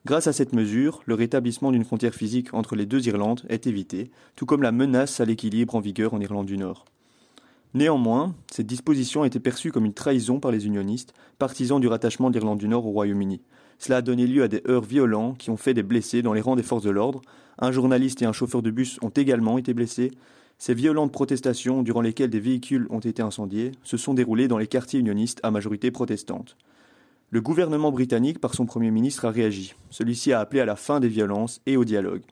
Grâce 0.07 0.25
à 0.25 0.33
cette 0.33 0.53
mesure, 0.53 1.03
le 1.05 1.13
rétablissement 1.13 1.71
d'une 1.71 1.85
frontière 1.85 2.15
physique 2.15 2.51
entre 2.55 2.75
les 2.75 2.87
deux 2.87 3.07
Irlandes 3.07 3.45
est 3.47 3.67
évité, 3.67 4.09
tout 4.35 4.47
comme 4.47 4.63
la 4.63 4.71
menace 4.71 5.19
à 5.19 5.25
l'équilibre 5.25 5.75
en 5.75 5.79
vigueur 5.79 6.15
en 6.15 6.19
Irlande 6.19 6.47
du 6.47 6.57
Nord. 6.57 6.85
Néanmoins, 7.74 8.33
cette 8.51 8.67
disposition 8.67 9.24
a 9.24 9.27
été 9.27 9.39
perçue 9.39 9.71
comme 9.71 9.86
une 9.86 9.93
trahison 9.93 10.39
par 10.39 10.51
les 10.51 10.65
unionistes, 10.65 11.13
partisans 11.38 11.79
du 11.79 11.88
rattachement 11.88 12.29
d'Irlande 12.29 12.59
du 12.59 12.67
Nord 12.67 12.86
au 12.86 12.91
Royaume-Uni. 12.91 13.41
Cela 13.77 13.97
a 13.97 14.01
donné 14.01 14.25
lieu 14.25 14.43
à 14.43 14.47
des 14.47 14.63
heurts 14.67 14.86
violents 14.86 15.33
qui 15.33 15.50
ont 15.50 15.57
fait 15.57 15.74
des 15.74 15.83
blessés 15.83 16.21
dans 16.21 16.33
les 16.33 16.41
rangs 16.41 16.55
des 16.55 16.63
forces 16.63 16.83
de 16.83 16.89
l'ordre. 16.89 17.21
Un 17.59 17.71
journaliste 17.71 18.21
et 18.21 18.25
un 18.25 18.33
chauffeur 18.33 18.62
de 18.62 18.71
bus 18.71 18.97
ont 19.01 19.09
également 19.09 19.57
été 19.57 19.74
blessés. 19.74 20.12
Ces 20.57 20.74
violentes 20.74 21.12
protestations, 21.12 21.83
durant 21.83 22.01
lesquelles 22.01 22.31
des 22.31 22.39
véhicules 22.39 22.88
ont 22.89 23.00
été 23.00 23.21
incendiés, 23.21 23.74
se 23.83 23.97
sont 23.97 24.15
déroulées 24.15 24.47
dans 24.47 24.57
les 24.57 24.65
quartiers 24.65 25.00
unionistes 25.00 25.39
à 25.43 25.51
majorité 25.51 25.91
protestante. 25.91 26.57
Le 27.29 27.41
gouvernement 27.41 27.91
britannique, 27.91 28.39
par 28.39 28.55
son 28.55 28.65
Premier 28.65 28.89
ministre, 28.89 29.25
a 29.25 29.31
réagi. 29.31 29.75
Celui-ci 29.91 30.31
a 30.33 30.39
appelé 30.39 30.62
à 30.62 30.65
la 30.65 30.77
fin 30.77 31.00
des 31.00 31.09
violences 31.09 31.62
et 31.65 31.77
au 31.77 31.83
dialogue. 31.83 32.24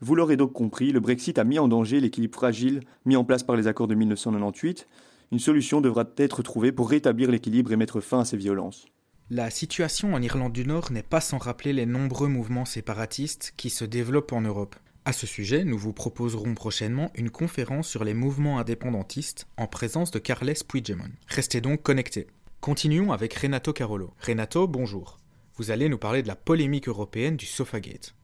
Vous 0.00 0.14
l'aurez 0.14 0.36
donc 0.36 0.52
compris, 0.52 0.92
le 0.92 1.00
Brexit 1.00 1.38
a 1.38 1.44
mis 1.44 1.58
en 1.58 1.66
danger 1.66 2.00
l'équilibre 2.00 2.36
fragile 2.36 2.80
mis 3.04 3.16
en 3.16 3.24
place 3.24 3.42
par 3.42 3.56
les 3.56 3.66
accords 3.66 3.88
de 3.88 3.96
1998. 3.96 4.86
Une 5.32 5.38
solution 5.38 5.80
devra 5.80 6.04
être 6.16 6.42
trouvée 6.42 6.72
pour 6.72 6.88
rétablir 6.88 7.30
l'équilibre 7.30 7.72
et 7.72 7.76
mettre 7.76 8.00
fin 8.00 8.20
à 8.20 8.24
ces 8.24 8.36
violences. 8.36 8.86
La 9.30 9.50
situation 9.50 10.14
en 10.14 10.22
Irlande 10.22 10.52
du 10.52 10.64
Nord 10.64 10.90
n'est 10.92 11.02
pas 11.02 11.20
sans 11.20 11.36
rappeler 11.36 11.72
les 11.72 11.84
nombreux 11.84 12.28
mouvements 12.28 12.64
séparatistes 12.64 13.52
qui 13.56 13.70
se 13.70 13.84
développent 13.84 14.32
en 14.32 14.40
Europe. 14.40 14.76
À 15.04 15.12
ce 15.12 15.26
sujet, 15.26 15.64
nous 15.64 15.76
vous 15.76 15.92
proposerons 15.92 16.54
prochainement 16.54 17.10
une 17.14 17.30
conférence 17.30 17.88
sur 17.88 18.04
les 18.04 18.14
mouvements 18.14 18.58
indépendantistes 18.58 19.46
en 19.56 19.66
présence 19.66 20.10
de 20.10 20.18
Carles 20.18 20.54
Puigdemont. 20.66 21.10
Restez 21.28 21.60
donc 21.60 21.82
connectés. 21.82 22.26
Continuons 22.60 23.12
avec 23.12 23.34
Renato 23.34 23.72
Carolo. 23.72 24.14
Renato, 24.20 24.66
bonjour. 24.66 25.18
Vous 25.56 25.70
allez 25.70 25.88
nous 25.88 25.98
parler 25.98 26.22
de 26.22 26.28
la 26.28 26.36
polémique 26.36 26.88
européenne 26.88 27.36
du 27.36 27.46
Sofagate. 27.46 28.14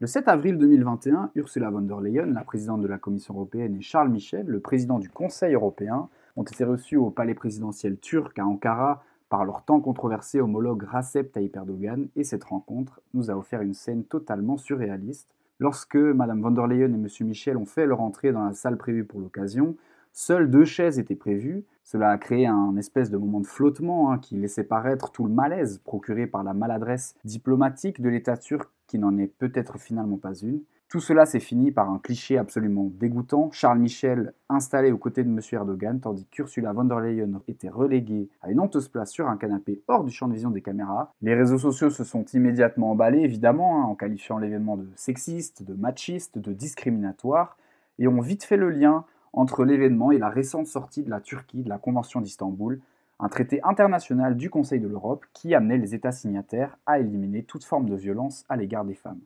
Le 0.00 0.06
7 0.06 0.28
avril 0.28 0.58
2021, 0.58 1.32
Ursula 1.34 1.70
von 1.70 1.80
der 1.80 2.00
Leyen, 2.00 2.26
la 2.26 2.44
présidente 2.44 2.82
de 2.82 2.86
la 2.86 2.98
Commission 2.98 3.34
européenne, 3.34 3.74
et 3.74 3.80
Charles 3.80 4.10
Michel, 4.10 4.46
le 4.46 4.60
président 4.60 5.00
du 5.00 5.08
Conseil 5.10 5.54
européen, 5.54 6.08
ont 6.36 6.44
été 6.44 6.62
reçus 6.62 6.96
au 6.96 7.10
palais 7.10 7.34
présidentiel 7.34 7.98
turc 7.98 8.38
à 8.38 8.46
Ankara 8.46 9.02
par 9.28 9.44
leur 9.44 9.64
tant 9.64 9.80
controversé 9.80 10.40
homologue 10.40 10.84
Recep 10.84 11.32
Tayyip 11.32 11.56
Erdogan, 11.56 12.06
et 12.14 12.22
cette 12.22 12.44
rencontre 12.44 13.00
nous 13.12 13.32
a 13.32 13.34
offert 13.34 13.60
une 13.60 13.74
scène 13.74 14.04
totalement 14.04 14.56
surréaliste. 14.56 15.34
Lorsque 15.58 15.96
Mme 15.96 16.42
von 16.42 16.52
der 16.52 16.68
Leyen 16.68 16.92
et 16.92 16.94
M. 16.94 17.08
Michel 17.22 17.56
ont 17.56 17.66
fait 17.66 17.84
leur 17.84 18.00
entrée 18.00 18.30
dans 18.30 18.44
la 18.44 18.52
salle 18.52 18.76
prévue 18.76 19.04
pour 19.04 19.18
l'occasion, 19.18 19.74
seules 20.12 20.48
deux 20.48 20.64
chaises 20.64 21.00
étaient 21.00 21.16
prévues. 21.16 21.64
Cela 21.90 22.10
a 22.10 22.18
créé 22.18 22.46
un 22.46 22.76
espèce 22.76 23.10
de 23.10 23.16
moment 23.16 23.40
de 23.40 23.46
flottement 23.46 24.12
hein, 24.12 24.18
qui 24.18 24.36
laissait 24.36 24.62
paraître 24.62 25.10
tout 25.10 25.24
le 25.24 25.32
malaise 25.32 25.78
procuré 25.78 26.26
par 26.26 26.44
la 26.44 26.52
maladresse 26.52 27.14
diplomatique 27.24 28.02
de 28.02 28.10
l'État 28.10 28.36
turc 28.36 28.68
qui 28.86 28.98
n'en 28.98 29.16
est 29.16 29.26
peut-être 29.26 29.78
finalement 29.78 30.18
pas 30.18 30.34
une. 30.34 30.60
Tout 30.90 31.00
cela 31.00 31.24
s'est 31.24 31.40
fini 31.40 31.72
par 31.72 31.88
un 31.90 31.98
cliché 31.98 32.36
absolument 32.36 32.92
dégoûtant. 33.00 33.48
Charles 33.52 33.78
Michel 33.78 34.34
installé 34.50 34.92
aux 34.92 34.98
côtés 34.98 35.24
de 35.24 35.30
M. 35.30 35.40
Erdogan, 35.50 35.98
tandis 35.98 36.26
qu'Ursula 36.26 36.74
von 36.74 36.84
der 36.84 37.00
Leyen 37.00 37.40
était 37.48 37.70
reléguée 37.70 38.28
à 38.42 38.50
une 38.50 38.60
honteuse 38.60 38.88
place 38.88 39.10
sur 39.10 39.26
un 39.26 39.38
canapé 39.38 39.80
hors 39.88 40.04
du 40.04 40.10
champ 40.10 40.28
de 40.28 40.34
vision 40.34 40.50
des 40.50 40.60
caméras. 40.60 41.14
Les 41.22 41.34
réseaux 41.34 41.58
sociaux 41.58 41.88
se 41.88 42.04
sont 42.04 42.26
immédiatement 42.34 42.90
emballés, 42.90 43.22
évidemment, 43.22 43.80
hein, 43.80 43.86
en 43.86 43.94
qualifiant 43.94 44.36
l'événement 44.36 44.76
de 44.76 44.86
sexiste, 44.94 45.62
de 45.62 45.72
machiste, 45.72 46.38
de 46.38 46.52
discriminatoire, 46.52 47.56
et 47.98 48.08
ont 48.08 48.20
vite 48.20 48.44
fait 48.44 48.58
le 48.58 48.68
lien 48.68 49.06
entre 49.32 49.64
l'événement 49.64 50.10
et 50.10 50.18
la 50.18 50.28
récente 50.28 50.66
sortie 50.66 51.02
de 51.02 51.10
la 51.10 51.20
Turquie 51.20 51.62
de 51.62 51.68
la 51.68 51.78
Convention 51.78 52.20
d'Istanbul, 52.20 52.80
un 53.20 53.28
traité 53.28 53.60
international 53.64 54.36
du 54.36 54.48
Conseil 54.48 54.80
de 54.80 54.88
l'Europe 54.88 55.24
qui 55.32 55.54
amenait 55.54 55.78
les 55.78 55.94
États 55.94 56.12
signataires 56.12 56.78
à 56.86 57.00
éliminer 57.00 57.42
toute 57.42 57.64
forme 57.64 57.88
de 57.88 57.96
violence 57.96 58.44
à 58.48 58.56
l'égard 58.56 58.84
des 58.84 58.94
femmes. 58.94 59.20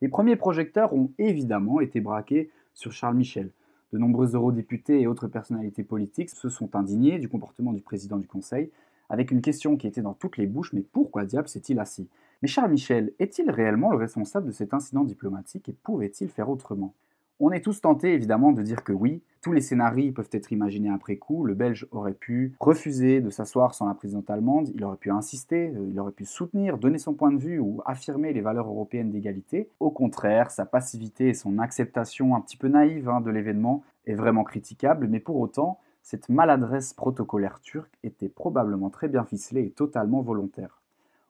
Les 0.00 0.08
premiers 0.08 0.36
projecteurs 0.36 0.92
ont 0.92 1.10
évidemment 1.18 1.80
été 1.80 2.00
braqués 2.00 2.50
sur 2.74 2.92
Charles 2.92 3.16
Michel. 3.16 3.50
De 3.92 3.98
nombreux 3.98 4.34
eurodéputés 4.34 5.00
et 5.00 5.06
autres 5.06 5.28
personnalités 5.28 5.82
politiques 5.82 6.30
se 6.30 6.50
sont 6.50 6.76
indignés 6.76 7.18
du 7.18 7.28
comportement 7.28 7.72
du 7.72 7.80
président 7.80 8.18
du 8.18 8.26
Conseil, 8.28 8.70
avec 9.08 9.30
une 9.30 9.40
question 9.40 9.76
qui 9.76 9.86
était 9.86 10.02
dans 10.02 10.12
toutes 10.12 10.36
les 10.36 10.46
bouches, 10.46 10.74
mais 10.74 10.82
pourquoi 10.82 11.24
diable 11.24 11.48
s'est-il 11.48 11.80
assis? 11.80 12.08
Mais 12.42 12.48
Charles 12.48 12.70
Michel 12.70 13.12
est-il 13.18 13.50
réellement 13.50 13.90
le 13.90 13.96
responsable 13.96 14.46
de 14.46 14.52
cet 14.52 14.74
incident 14.74 15.04
diplomatique 15.04 15.68
et 15.68 15.72
pouvait-il 15.72 16.28
faire 16.28 16.50
autrement? 16.50 16.92
On 17.40 17.50
est 17.52 17.60
tous 17.60 17.80
tentés 17.80 18.14
évidemment 18.14 18.52
de 18.52 18.62
dire 18.62 18.82
que 18.84 18.92
oui, 18.92 19.22
tous 19.42 19.52
les 19.52 19.60
scénarios 19.60 20.12
peuvent 20.12 20.28
être 20.32 20.52
imaginés 20.52 20.90
après 20.90 21.16
coup. 21.16 21.44
Le 21.44 21.54
Belge 21.54 21.86
aurait 21.92 22.12
pu 22.12 22.54
refuser 22.60 23.20
de 23.20 23.30
s'asseoir 23.30 23.74
sans 23.74 23.86
la 23.86 23.94
présidente 23.94 24.28
allemande, 24.30 24.70
il 24.74 24.84
aurait 24.84 24.96
pu 24.96 25.10
insister, 25.10 25.72
euh, 25.74 25.88
il 25.90 26.00
aurait 26.00 26.12
pu 26.12 26.24
soutenir, 26.24 26.78
donner 26.78 26.98
son 26.98 27.14
point 27.14 27.32
de 27.32 27.38
vue 27.38 27.58
ou 27.58 27.80
affirmer 27.86 28.32
les 28.32 28.40
valeurs 28.40 28.68
européennes 28.68 29.10
d'égalité. 29.10 29.70
Au 29.80 29.90
contraire, 29.90 30.50
sa 30.50 30.66
passivité 30.66 31.28
et 31.28 31.34
son 31.34 31.58
acceptation 31.58 32.34
un 32.34 32.40
petit 32.40 32.56
peu 32.56 32.68
naïve 32.68 33.08
hein, 33.08 33.20
de 33.20 33.30
l'événement 33.30 33.82
est 34.06 34.14
vraiment 34.14 34.44
critiquable, 34.44 35.06
mais 35.08 35.20
pour 35.20 35.36
autant, 35.36 35.78
cette 36.02 36.28
maladresse 36.28 36.94
protocolaire 36.94 37.60
turque 37.60 37.98
était 38.02 38.28
probablement 38.28 38.90
très 38.90 39.08
bien 39.08 39.24
ficelée 39.24 39.64
et 39.64 39.70
totalement 39.70 40.22
volontaire. 40.22 40.80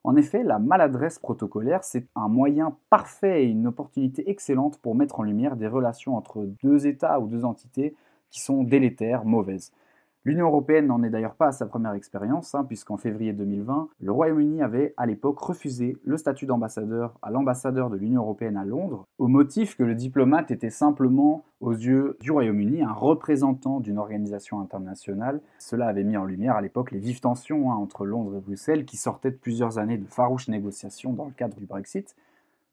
En 0.05 0.17
effet, 0.17 0.43
la 0.43 0.59
maladresse 0.59 1.19
protocolaire, 1.19 1.85
c'est 1.85 2.07
un 2.14 2.28
moyen 2.28 2.76
parfait 2.88 3.45
et 3.45 3.49
une 3.49 3.67
opportunité 3.67 4.31
excellente 4.31 4.78
pour 4.78 4.95
mettre 4.95 5.21
en 5.21 5.23
lumière 5.23 5.57
des 5.57 5.67
relations 5.67 6.17
entre 6.17 6.47
deux 6.62 6.87
États 6.87 7.21
ou 7.21 7.26
deux 7.26 7.45
entités 7.45 7.95
qui 8.31 8.40
sont 8.40 8.62
délétères, 8.62 9.25
mauvaises. 9.25 9.73
L'Union 10.28 10.49
européenne 10.49 10.88
n'en 10.88 11.02
est 11.02 11.08
d'ailleurs 11.08 11.37
pas 11.37 11.47
à 11.47 11.52
sa 11.52 11.64
première 11.64 11.94
expérience, 11.94 12.54
hein, 12.54 12.62
puisqu'en 12.62 12.99
février 12.99 13.32
2020, 13.32 13.88
le 13.99 14.12
Royaume-Uni 14.12 14.61
avait 14.61 14.92
à 14.99 15.06
l'époque 15.06 15.38
refusé 15.38 15.97
le 16.04 16.18
statut 16.18 16.44
d'ambassadeur 16.44 17.18
à 17.23 17.30
l'ambassadeur 17.30 17.88
de 17.88 17.97
l'Union 17.97 18.20
européenne 18.20 18.58
à 18.58 18.66
Londres, 18.66 19.06
au 19.16 19.26
motif 19.26 19.75
que 19.75 19.85
le 19.85 19.94
diplomate 19.94 20.50
était 20.50 20.68
simplement, 20.68 21.47
aux 21.62 21.73
yeux 21.73 22.18
du 22.20 22.30
Royaume-Uni, 22.30 22.82
un 22.82 22.92
représentant 22.92 23.80
d'une 23.80 23.97
organisation 23.97 24.61
internationale. 24.61 25.40
Cela 25.58 25.87
avait 25.87 26.04
mis 26.04 26.18
en 26.18 26.26
lumière 26.26 26.56
à 26.56 26.61
l'époque 26.61 26.90
les 26.90 26.99
vives 26.99 27.20
tensions 27.20 27.73
hein, 27.73 27.76
entre 27.76 28.04
Londres 28.04 28.37
et 28.37 28.40
Bruxelles, 28.40 28.85
qui 28.85 28.99
sortaient 28.99 29.30
de 29.30 29.37
plusieurs 29.37 29.78
années 29.78 29.97
de 29.97 30.04
farouches 30.04 30.49
négociations 30.49 31.14
dans 31.14 31.25
le 31.25 31.32
cadre 31.32 31.56
du 31.56 31.64
Brexit 31.64 32.14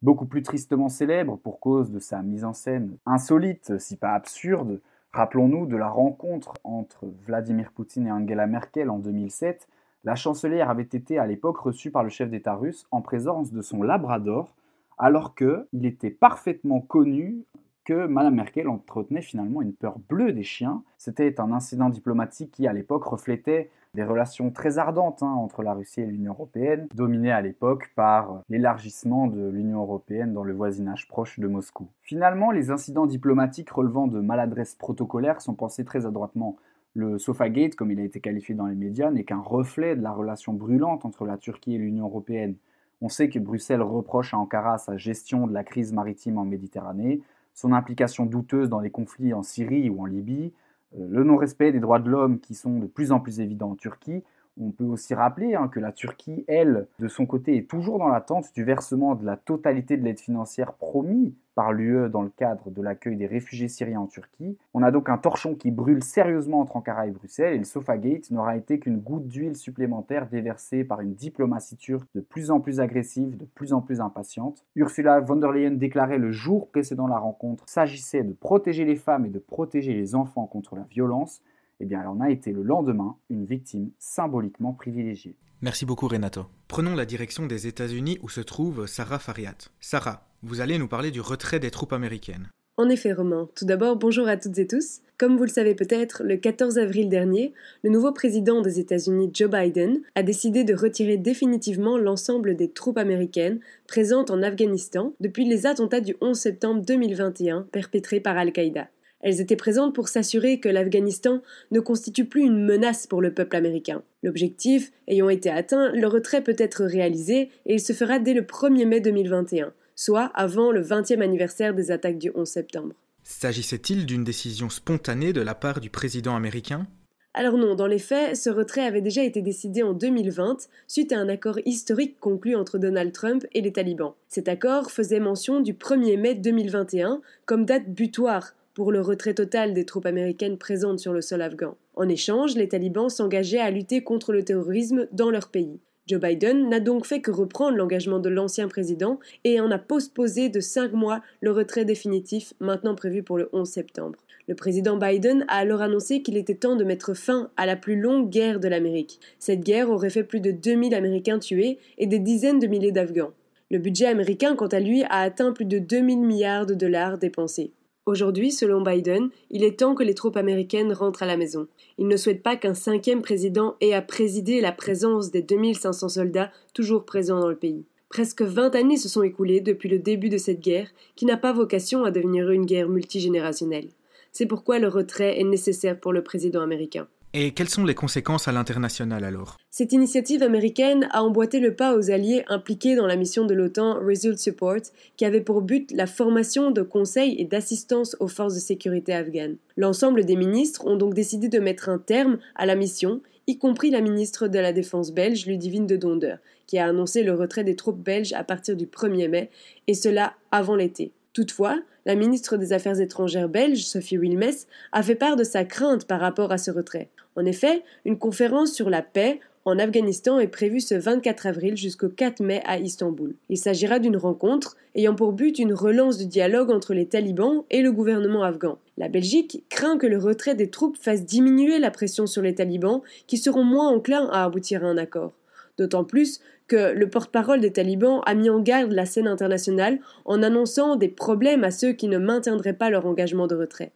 beaucoup 0.02 0.26
plus 0.26 0.44
tristement 0.44 0.90
célèbre 0.90 1.38
pour 1.38 1.60
cause 1.60 1.90
de 1.90 2.00
sa 2.00 2.22
mise 2.22 2.44
en 2.44 2.54
scène 2.54 2.98
insolite, 3.08 3.80
si 3.80 3.96
pas 3.96 4.12
absurde, 4.12 4.82
Rappelons-nous 5.16 5.66
de 5.66 5.78
la 5.78 5.88
rencontre 5.88 6.56
entre 6.66 7.06
Vladimir 7.26 7.72
Poutine 7.72 8.08
et 8.08 8.12
Angela 8.12 8.48
Merkel 8.48 8.90
en 8.90 9.00
2007. 9.00 9.70
La 10.04 10.16
chancelière 10.16 10.70
avait 10.70 10.84
été 10.84 11.18
à 11.18 11.26
l'époque 11.26 11.58
reçue 11.58 11.90
par 11.90 12.04
le 12.04 12.10
chef 12.10 12.30
d'État 12.30 12.54
russe 12.54 12.86
en 12.92 13.00
présence 13.00 13.54
de 13.54 13.62
son 13.62 13.82
Labrador, 13.82 14.54
alors 14.98 15.34
qu'il 15.34 15.86
était 15.86 16.10
parfaitement 16.10 16.82
connu 16.82 17.46
que 17.86 18.08
Mme 18.08 18.36
Merkel 18.36 18.68
entretenait 18.68 19.22
finalement 19.22 19.62
une 19.62 19.74
peur 19.74 20.00
bleue 20.10 20.34
des 20.34 20.44
chiens. 20.44 20.84
C'était 20.98 21.40
un 21.40 21.52
incident 21.54 21.90
diplomatique 21.90 22.52
qui, 22.52 22.68
à 22.68 22.74
l'époque, 22.74 23.04
reflétait 23.06 23.70
des 23.94 24.04
relations 24.04 24.52
très 24.52 24.78
ardentes 24.78 25.24
hein, 25.24 25.32
entre 25.32 25.64
la 25.64 25.74
Russie 25.74 26.02
et 26.02 26.06
l'Union 26.06 26.34
européenne, 26.34 26.88
dominées 26.94 27.32
à 27.32 27.42
l'époque 27.42 27.92
par 27.96 28.42
l'élargissement 28.50 29.28
de 29.28 29.48
l'Union 29.48 29.82
européenne 29.82 30.34
dans 30.34 30.44
le 30.44 30.54
voisinage 30.54 31.08
proche 31.08 31.40
de 31.40 31.48
Moscou. 31.48 31.88
Finalement, 32.02 32.52
les 32.52 32.72
incidents 32.72 33.06
diplomatiques 33.06 33.70
relevant 33.70 34.08
de 34.08 34.20
maladresse 34.20 34.76
protocolaire 34.76 35.40
sont 35.40 35.54
pensés 35.54 35.86
très 35.86 36.06
adroitement. 36.06 36.58
Le 36.94 37.18
Sofagate, 37.18 37.76
comme 37.76 37.92
il 37.92 38.00
a 38.00 38.04
été 38.04 38.20
qualifié 38.20 38.56
dans 38.56 38.68
les 38.68 38.76
médias, 38.76 39.12
n'est 39.12 39.24
qu'un 39.24 39.40
reflet 39.40 39.96
de 39.96 40.02
la 40.02 40.12
relation 40.12 40.54
brûlante 40.54 41.06
entre 41.06 41.26
la 41.26 41.38
Turquie 41.38 41.76
et 41.76 41.78
l'Union 41.78 42.06
européenne. 42.06 42.56
On 43.02 43.10
sait 43.10 43.30
que 43.30 43.40
Bruxelles 43.40 43.82
reproche 43.82 44.34
à 44.34 44.38
Ankara 44.38 44.78
sa 44.78 44.98
gestion 44.98 45.48
de 45.48 45.54
la 45.54 45.64
crise 45.64 45.92
maritime 45.92 46.38
en 46.38 46.46
Méditerranée, 46.46 47.22
son 47.56 47.74
implication 47.74 48.26
douteuse 48.28 48.70
dans 48.70 48.82
les 48.82 48.92
conflits 48.92 49.34
en 49.34 49.42
Syrie 49.42 49.90
ou 49.90 50.02
en 50.02 50.06
Libye, 50.06 50.54
euh, 51.00 51.08
le 51.10 51.24
non-respect 51.24 51.72
des 51.72 51.80
droits 51.80 52.00
de 52.00 52.10
l'homme 52.10 52.40
qui 52.40 52.54
sont 52.54 52.78
de 52.78 52.86
plus 52.86 53.12
en 53.12 53.20
plus 53.20 53.40
évidents 53.40 53.72
en 53.72 53.76
Turquie. 53.76 54.24
On 54.60 54.72
peut 54.72 54.86
aussi 54.86 55.14
rappeler 55.14 55.56
hein, 55.56 55.68
que 55.68 55.80
la 55.80 55.92
Turquie, 55.92 56.46
elle, 56.48 56.88
de 57.00 57.08
son 57.08 57.26
côté, 57.26 57.58
est 57.58 57.70
toujours 57.70 58.00
dans 58.00 58.08
l'attente 58.08 58.54
du 58.54 58.64
versement 58.64 59.16
de 59.16 59.26
la 59.26 59.36
totalité 59.36 59.98
de 59.98 60.04
l'aide 60.04 60.20
financière 60.20 60.74
promise 60.74 61.34
par 61.56 61.72
l'UE 61.72 62.10
dans 62.10 62.22
le 62.22 62.30
cadre 62.30 62.70
de 62.70 62.82
l'accueil 62.82 63.16
des 63.16 63.26
réfugiés 63.26 63.70
syriens 63.70 64.02
en 64.02 64.08
Turquie. 64.08 64.58
On 64.74 64.84
a 64.84 64.92
donc 64.92 65.10
un 65.10 65.18
torchon 65.18 65.56
qui 65.56 65.72
brûle 65.72 66.04
sérieusement 66.04 66.60
entre 66.60 66.76
Ankara 66.76 67.08
et 67.08 67.12
Bruxelles 67.12 67.56
et 67.56 67.58
le 67.58 67.64
Sofagate 67.64 68.30
n'aura 68.30 68.58
été 68.58 68.78
qu'une 68.78 69.00
goutte 69.00 69.28
d'huile 69.28 69.56
supplémentaire 69.56 70.28
déversée 70.28 70.84
par 70.84 71.02
une 71.02 71.16
diplomatie 71.16 71.78
turque 71.78 72.08
de 72.14 72.20
plus 72.22 72.52
en 72.52 72.60
plus 72.60 72.80
agressive, 72.80 73.38
de 73.38 73.46
plus 73.46 73.74
en 73.74 73.82
plus 73.82 74.02
impatiente. 74.02 74.66
Ursula 74.76 75.22
von 75.22 75.38
der 75.38 75.52
Leyen 75.52 75.72
déclarait 75.72 76.18
le 76.18 76.32
jour 76.32 76.68
précédent 76.68 77.08
la 77.08 77.18
rencontre 77.18 77.64
s'agissait 77.68 78.24
de 78.24 78.34
protéger 78.34 78.84
les 78.84 78.98
femmes 78.98 79.26
et 79.26 79.30
de 79.30 79.40
protéger 79.40 79.94
les 79.94 80.14
enfants 80.14 80.48
contre 80.48 80.76
la 80.76 80.84
violence. 80.84 81.42
Eh 81.80 81.86
bien, 81.86 82.02
elle 82.02 82.08
en 82.08 82.22
a 82.22 82.30
été 82.30 82.52
le 82.52 82.64
lendemain 82.64 83.18
une 83.30 83.46
victime 83.46 83.92
symboliquement 84.00 84.74
privilégiée. 84.74 85.36
Merci 85.62 85.86
beaucoup 85.86 86.08
Renato. 86.08 86.46
Prenons 86.68 86.96
la 86.96 87.06
direction 87.06 87.46
des 87.46 87.68
États-Unis 87.68 88.18
où 88.22 88.30
se 88.30 88.42
trouve 88.42 88.88
Sarah 88.88 89.20
Fariat. 89.20 89.58
Sarah, 89.80 90.28
vous 90.44 90.62
allez 90.62 90.78
nous 90.78 90.88
parler 90.88 91.12
du 91.12 91.22
retrait 91.22 91.60
des 91.60 91.72
troupes 91.72 91.94
américaines. 91.94 92.50
En 92.78 92.90
effet, 92.90 93.14
Romain. 93.14 93.48
Tout 93.56 93.64
d'abord, 93.64 93.96
bonjour 93.96 94.28
à 94.28 94.36
toutes 94.36 94.58
et 94.58 94.68
tous. 94.68 95.00
Comme 95.18 95.38
vous 95.38 95.44
le 95.44 95.50
savez 95.50 95.76
peut-être, 95.76 96.24
le 96.26 96.36
14 96.36 96.78
avril 96.78 97.08
dernier, 97.08 97.54
le 97.84 97.90
nouveau 97.90 98.12
président 98.12 98.62
des 98.62 98.82
États-Unis, 98.82 99.32
Joe 99.34 99.50
Biden, 99.50 100.02
a 100.16 100.24
décidé 100.24 100.66
de 100.66 100.76
retirer 100.76 101.16
définitivement 101.16 101.98
l'ensemble 101.98 102.58
des 102.58 102.70
troupes 102.70 102.98
américaines 102.98 103.62
présentes 103.88 104.30
en 104.30 104.44
Afghanistan 104.44 105.14
depuis 105.22 105.48
les 105.48 105.66
attentats 105.66 106.02
du 106.02 106.18
11 106.20 106.38
septembre 106.38 106.82
2021 106.86 107.66
perpétrés 107.72 108.20
par 108.20 108.38
Al-Qaïda. 108.38 108.90
Elles 109.26 109.42
étaient 109.42 109.56
présentes 109.56 109.96
pour 109.96 110.08
s'assurer 110.08 110.60
que 110.60 110.70
l'Afghanistan 110.70 111.42
ne 111.72 111.80
constitue 111.80 112.26
plus 112.26 112.44
une 112.44 112.64
menace 112.64 113.08
pour 113.08 113.24
le 113.24 113.34
peuple 113.34 113.56
américain. 113.56 114.04
L'objectif 114.22 114.92
ayant 115.08 115.30
été 115.30 115.50
atteint, 115.50 115.92
le 115.94 116.06
retrait 116.06 116.44
peut 116.44 116.56
être 116.60 116.86
réalisé 116.86 117.50
et 117.66 117.74
il 117.74 117.80
se 117.80 117.94
fera 117.94 118.20
dès 118.20 118.36
le 118.36 118.44
1er 118.44 118.86
mai 118.86 119.00
2021, 119.00 119.74
soit 119.96 120.26
avant 120.36 120.72
le 120.72 120.84
20e 120.84 121.24
anniversaire 121.24 121.74
des 121.74 121.90
attaques 121.90 122.20
du 122.20 122.32
11 122.36 122.48
septembre. 122.48 122.94
S'agissait-il 123.24 124.06
d'une 124.06 124.24
décision 124.24 124.70
spontanée 124.70 125.34
de 125.34 125.42
la 125.42 125.56
part 125.56 125.80
du 125.80 125.90
président 125.90 126.36
américain? 126.36 126.86
Alors 127.34 127.58
non, 127.58 127.74
dans 127.74 127.88
les 127.88 127.98
faits, 127.98 128.38
ce 128.38 128.52
retrait 128.52 128.86
avait 128.86 129.02
déjà 129.02 129.24
été 129.24 129.42
décidé 129.42 129.82
en 129.82 129.94
2020 129.94 130.70
suite 130.88 131.12
à 131.12 131.18
un 131.18 131.30
accord 131.30 131.58
historique 131.66 132.20
conclu 132.20 132.56
entre 132.56 132.78
Donald 132.78 133.12
Trump 133.12 133.44
et 133.54 133.62
les 133.62 133.74
talibans. 133.74 134.14
Cet 134.28 134.48
accord 134.48 134.92
faisait 134.92 135.20
mention 135.20 135.62
du 135.62 135.74
1er 135.74 136.18
mai 136.20 136.36
2021 136.36 137.22
comme 137.48 137.66
date 137.66 137.90
butoir 137.90 138.54
pour 138.76 138.92
le 138.92 139.02
retrait 139.02 139.34
total 139.34 139.74
des 139.74 139.86
troupes 139.86 140.06
américaines 140.06 140.60
présentes 140.60 141.00
sur 141.00 141.14
le 141.14 141.22
sol 141.22 141.42
afghan. 141.42 141.76
En 141.96 142.08
échange, 142.08 142.56
les 142.56 142.68
talibans 142.68 143.10
s'engageaient 143.10 143.58
à 143.58 143.72
lutter 143.72 144.04
contre 144.04 144.34
le 144.34 144.44
terrorisme 144.44 145.08
dans 145.12 145.32
leur 145.32 145.50
pays. 145.50 145.80
Joe 146.08 146.22
Biden 146.22 146.70
n'a 146.70 146.80
donc 146.80 147.08
fait 147.08 147.20
que 147.20 147.32
reprendre 147.32 147.78
l'engagement 147.78 148.20
de 148.20 148.30
l'ancien 148.30 148.68
président 148.68 149.20
et 149.44 149.60
en 149.60 149.72
a 149.72 149.80
postposé 149.80 150.50
de 150.50 150.60
cinq 150.60 150.94
mois 150.94 151.22
le 151.42 151.52
retrait 151.52 151.84
définitif 151.84 152.54
maintenant 152.60 152.94
prévu 152.94 153.24
pour 153.24 153.40
le 153.40 153.50
11 153.54 153.68
septembre. 153.68 154.20
Le 154.48 154.54
président 154.54 154.98
Biden 154.98 155.46
a 155.48 155.58
alors 155.58 155.82
annoncé 155.82 156.22
qu'il 156.22 156.38
était 156.38 156.54
temps 156.54 156.76
de 156.76 156.84
mettre 156.84 157.16
fin 157.16 157.50
à 157.58 157.66
la 157.66 157.76
plus 157.76 158.00
longue 158.00 158.30
guerre 158.30 158.60
de 158.60 158.68
l'Amérique. 158.68 159.20
Cette 159.40 159.62
guerre 159.62 159.90
aurait 159.90 160.12
fait 160.12 160.24
plus 160.24 160.42
de 160.42 160.52
2000 160.52 160.94
Américains 160.94 161.40
tués 161.40 161.80
et 161.98 162.06
des 162.06 162.20
dizaines 162.20 162.60
de 162.60 162.68
milliers 162.68 162.92
d'Afghans. 162.92 163.32
Le 163.72 163.80
budget 163.80 164.06
américain, 164.06 164.56
quant 164.56 164.68
à 164.68 164.80
lui, 164.80 165.02
a 165.06 165.22
atteint 165.22 165.54
plus 165.54 165.66
de 165.66 165.80
2000 165.80 166.20
milliards 166.20 166.68
de 166.68 166.76
dollars 166.76 167.18
dépensés. 167.18 167.72
Aujourd'hui, 168.08 168.52
selon 168.52 168.82
Biden, 168.82 169.30
il 169.50 169.64
est 169.64 169.80
temps 169.80 169.96
que 169.96 170.04
les 170.04 170.14
troupes 170.14 170.38
américaines 170.38 170.94
rentrent 170.94 171.24
à 171.24 171.26
la 171.26 171.38
maison. 171.38 171.68
Il 171.98 172.08
ne 172.08 172.18
souhaite 172.18 172.44
pas 172.44 172.56
qu'un 172.56 172.76
cinquième 172.76 173.24
président 173.24 173.78
ait 173.82 173.94
à 173.94 174.04
présider 174.04 174.62
la 174.62 174.72
présence 174.72 175.32
des 175.32 175.42
2500 175.42 176.10
soldats 176.10 176.52
toujours 176.76 177.06
présents 177.06 177.40
dans 177.40 177.50
le 177.50 177.56
pays. 177.56 177.84
Presque 178.10 178.44
20 178.44 178.76
années 178.76 178.98
se 178.98 179.10
sont 179.10 179.24
écoulées 179.24 179.60
depuis 179.60 179.90
le 179.90 179.98
début 179.98 180.30
de 180.30 180.38
cette 180.38 180.60
guerre, 180.60 180.90
qui 181.16 181.26
n'a 181.26 181.36
pas 181.36 181.52
vocation 181.52 182.04
à 182.04 182.12
devenir 182.12 182.52
une 182.52 182.68
guerre 182.68 182.90
multigénérationnelle. 182.90 183.90
C'est 184.32 184.46
pourquoi 184.46 184.78
le 184.78 184.88
retrait 184.88 185.40
est 185.40 185.44
nécessaire 185.44 186.00
pour 186.00 186.14
le 186.14 186.24
président 186.24 186.62
américain. 186.62 187.08
Et 187.34 187.52
quelles 187.52 187.70
sont 187.70 187.84
les 187.84 187.96
conséquences 187.96 188.48
à 188.48 188.54
l'international 188.54 189.26
alors? 189.26 189.58
Cette 189.70 189.92
initiative 189.92 190.42
américaine 190.42 191.10
a 191.12 191.22
emboîté 191.22 191.60
le 191.60 191.76
pas 191.76 191.98
aux 191.98 192.10
alliés 192.10 192.46
impliqués 192.48 192.96
dans 192.96 193.08
la 193.08 193.18
mission 193.18 193.46
de 193.46 193.54
l'OTAN 193.54 194.00
Result 194.00 194.38
Support, 194.38 194.84
qui 195.18 195.26
avait 195.26 195.42
pour 195.42 195.62
but 195.62 195.92
la 195.92 196.08
formation 196.08 196.72
de 196.72 196.82
conseils 196.82 197.36
et 197.38 197.44
d'assistance 197.44 198.16
aux 198.22 198.30
forces 198.30 198.56
de 198.56 198.60
sécurité 198.60 199.14
afghanes. 199.14 199.58
L'ensemble 199.76 200.24
des 200.24 200.38
ministres 200.38 200.88
ont 200.88 200.96
donc 200.96 201.14
décidé 201.14 201.50
de 201.50 201.60
mettre 201.60 201.90
un 201.90 202.00
terme 202.00 202.38
à 202.56 202.66
la 202.66 202.76
mission, 202.76 203.22
y 203.48 203.58
compris 203.58 203.92
la 203.92 204.02
ministre 204.02 204.48
de 204.48 204.60
la 204.60 204.72
Défense 204.72 205.12
belge, 205.12 205.46
Ludivine 205.46 205.88
de 205.88 205.98
Donder, 205.98 206.36
qui 206.68 206.80
a 206.80 206.86
annoncé 206.86 207.22
le 207.24 207.34
retrait 207.34 207.66
des 207.66 207.76
troupes 207.76 208.02
belges 208.02 208.34
à 208.34 208.44
partir 208.46 208.78
du 208.78 208.86
1er 208.86 209.28
mai, 209.28 209.50
et 209.88 209.94
cela 209.94 210.36
avant 210.52 210.76
l'été. 210.76 211.12
Toutefois, 211.34 211.78
la 212.06 212.16
ministre 212.16 212.56
des 212.56 212.72
Affaires 212.72 213.02
étrangères 213.02 213.50
belge, 213.50 213.84
Sophie 213.84 214.18
Wilmès, 214.18 214.68
a 214.94 215.04
fait 215.04 215.16
part 215.16 215.36
de 215.36 215.44
sa 215.44 215.66
crainte 215.66 216.08
par 216.08 216.22
rapport 216.22 216.52
à 216.52 216.58
ce 216.58 216.72
retrait. 216.72 217.10
En 217.36 217.46
effet, 217.46 217.84
une 218.06 218.18
conférence 218.18 218.72
sur 218.72 218.90
la 218.90 219.02
paix 219.02 219.40
en 219.66 219.80
Afghanistan 219.80 220.40
est 220.40 220.48
prévue 220.48 220.80
ce 220.80 220.94
24 220.94 221.48
avril 221.48 221.76
jusqu'au 221.76 222.08
4 222.08 222.40
mai 222.42 222.62
à 222.66 222.78
Istanbul. 222.78 223.34
Il 223.50 223.58
s'agira 223.58 223.98
d'une 223.98 224.16
rencontre 224.16 224.78
ayant 224.94 225.16
pour 225.16 225.34
but 225.34 225.58
une 225.58 225.74
relance 225.74 226.20
du 226.20 226.28
dialogue 226.28 226.70
entre 226.70 226.94
les 226.94 227.08
talibans 227.08 227.64
et 227.72 227.82
le 227.82 227.92
gouvernement 227.92 228.44
afghan. 228.44 228.78
La 228.98 229.10
Belgique 229.10 229.64
craint 229.70 229.98
que 229.98 230.06
le 230.06 230.20
retrait 230.20 230.54
des 230.54 230.70
troupes 230.70 230.98
fasse 230.98 231.26
diminuer 231.26 231.80
la 231.80 231.90
pression 231.90 232.28
sur 232.28 232.44
les 232.44 232.54
talibans 232.54 233.02
qui 233.26 233.38
seront 233.38 233.64
moins 233.64 233.90
enclins 233.90 234.30
à 234.32 234.44
aboutir 234.44 234.86
à 234.86 234.88
un 234.88 234.98
accord. 234.98 235.34
D'autant 235.80 236.04
plus 236.04 236.40
que 236.68 236.94
le 236.94 237.10
porte-parole 237.10 237.60
des 237.60 237.74
talibans 237.74 238.22
a 238.26 238.36
mis 238.36 238.50
en 238.50 238.60
garde 238.60 238.92
la 238.92 239.06
scène 239.06 239.28
internationale 239.28 240.00
en 240.26 240.44
annonçant 240.44 240.96
des 240.96 241.10
problèmes 241.10 241.64
à 241.64 241.72
ceux 241.72 241.92
qui 241.92 242.08
ne 242.08 242.20
maintiendraient 242.20 242.74
pas 242.74 242.92
leur 242.92 243.08
engagement 243.08 243.48
de 243.48 243.56
retrait. 243.56 243.92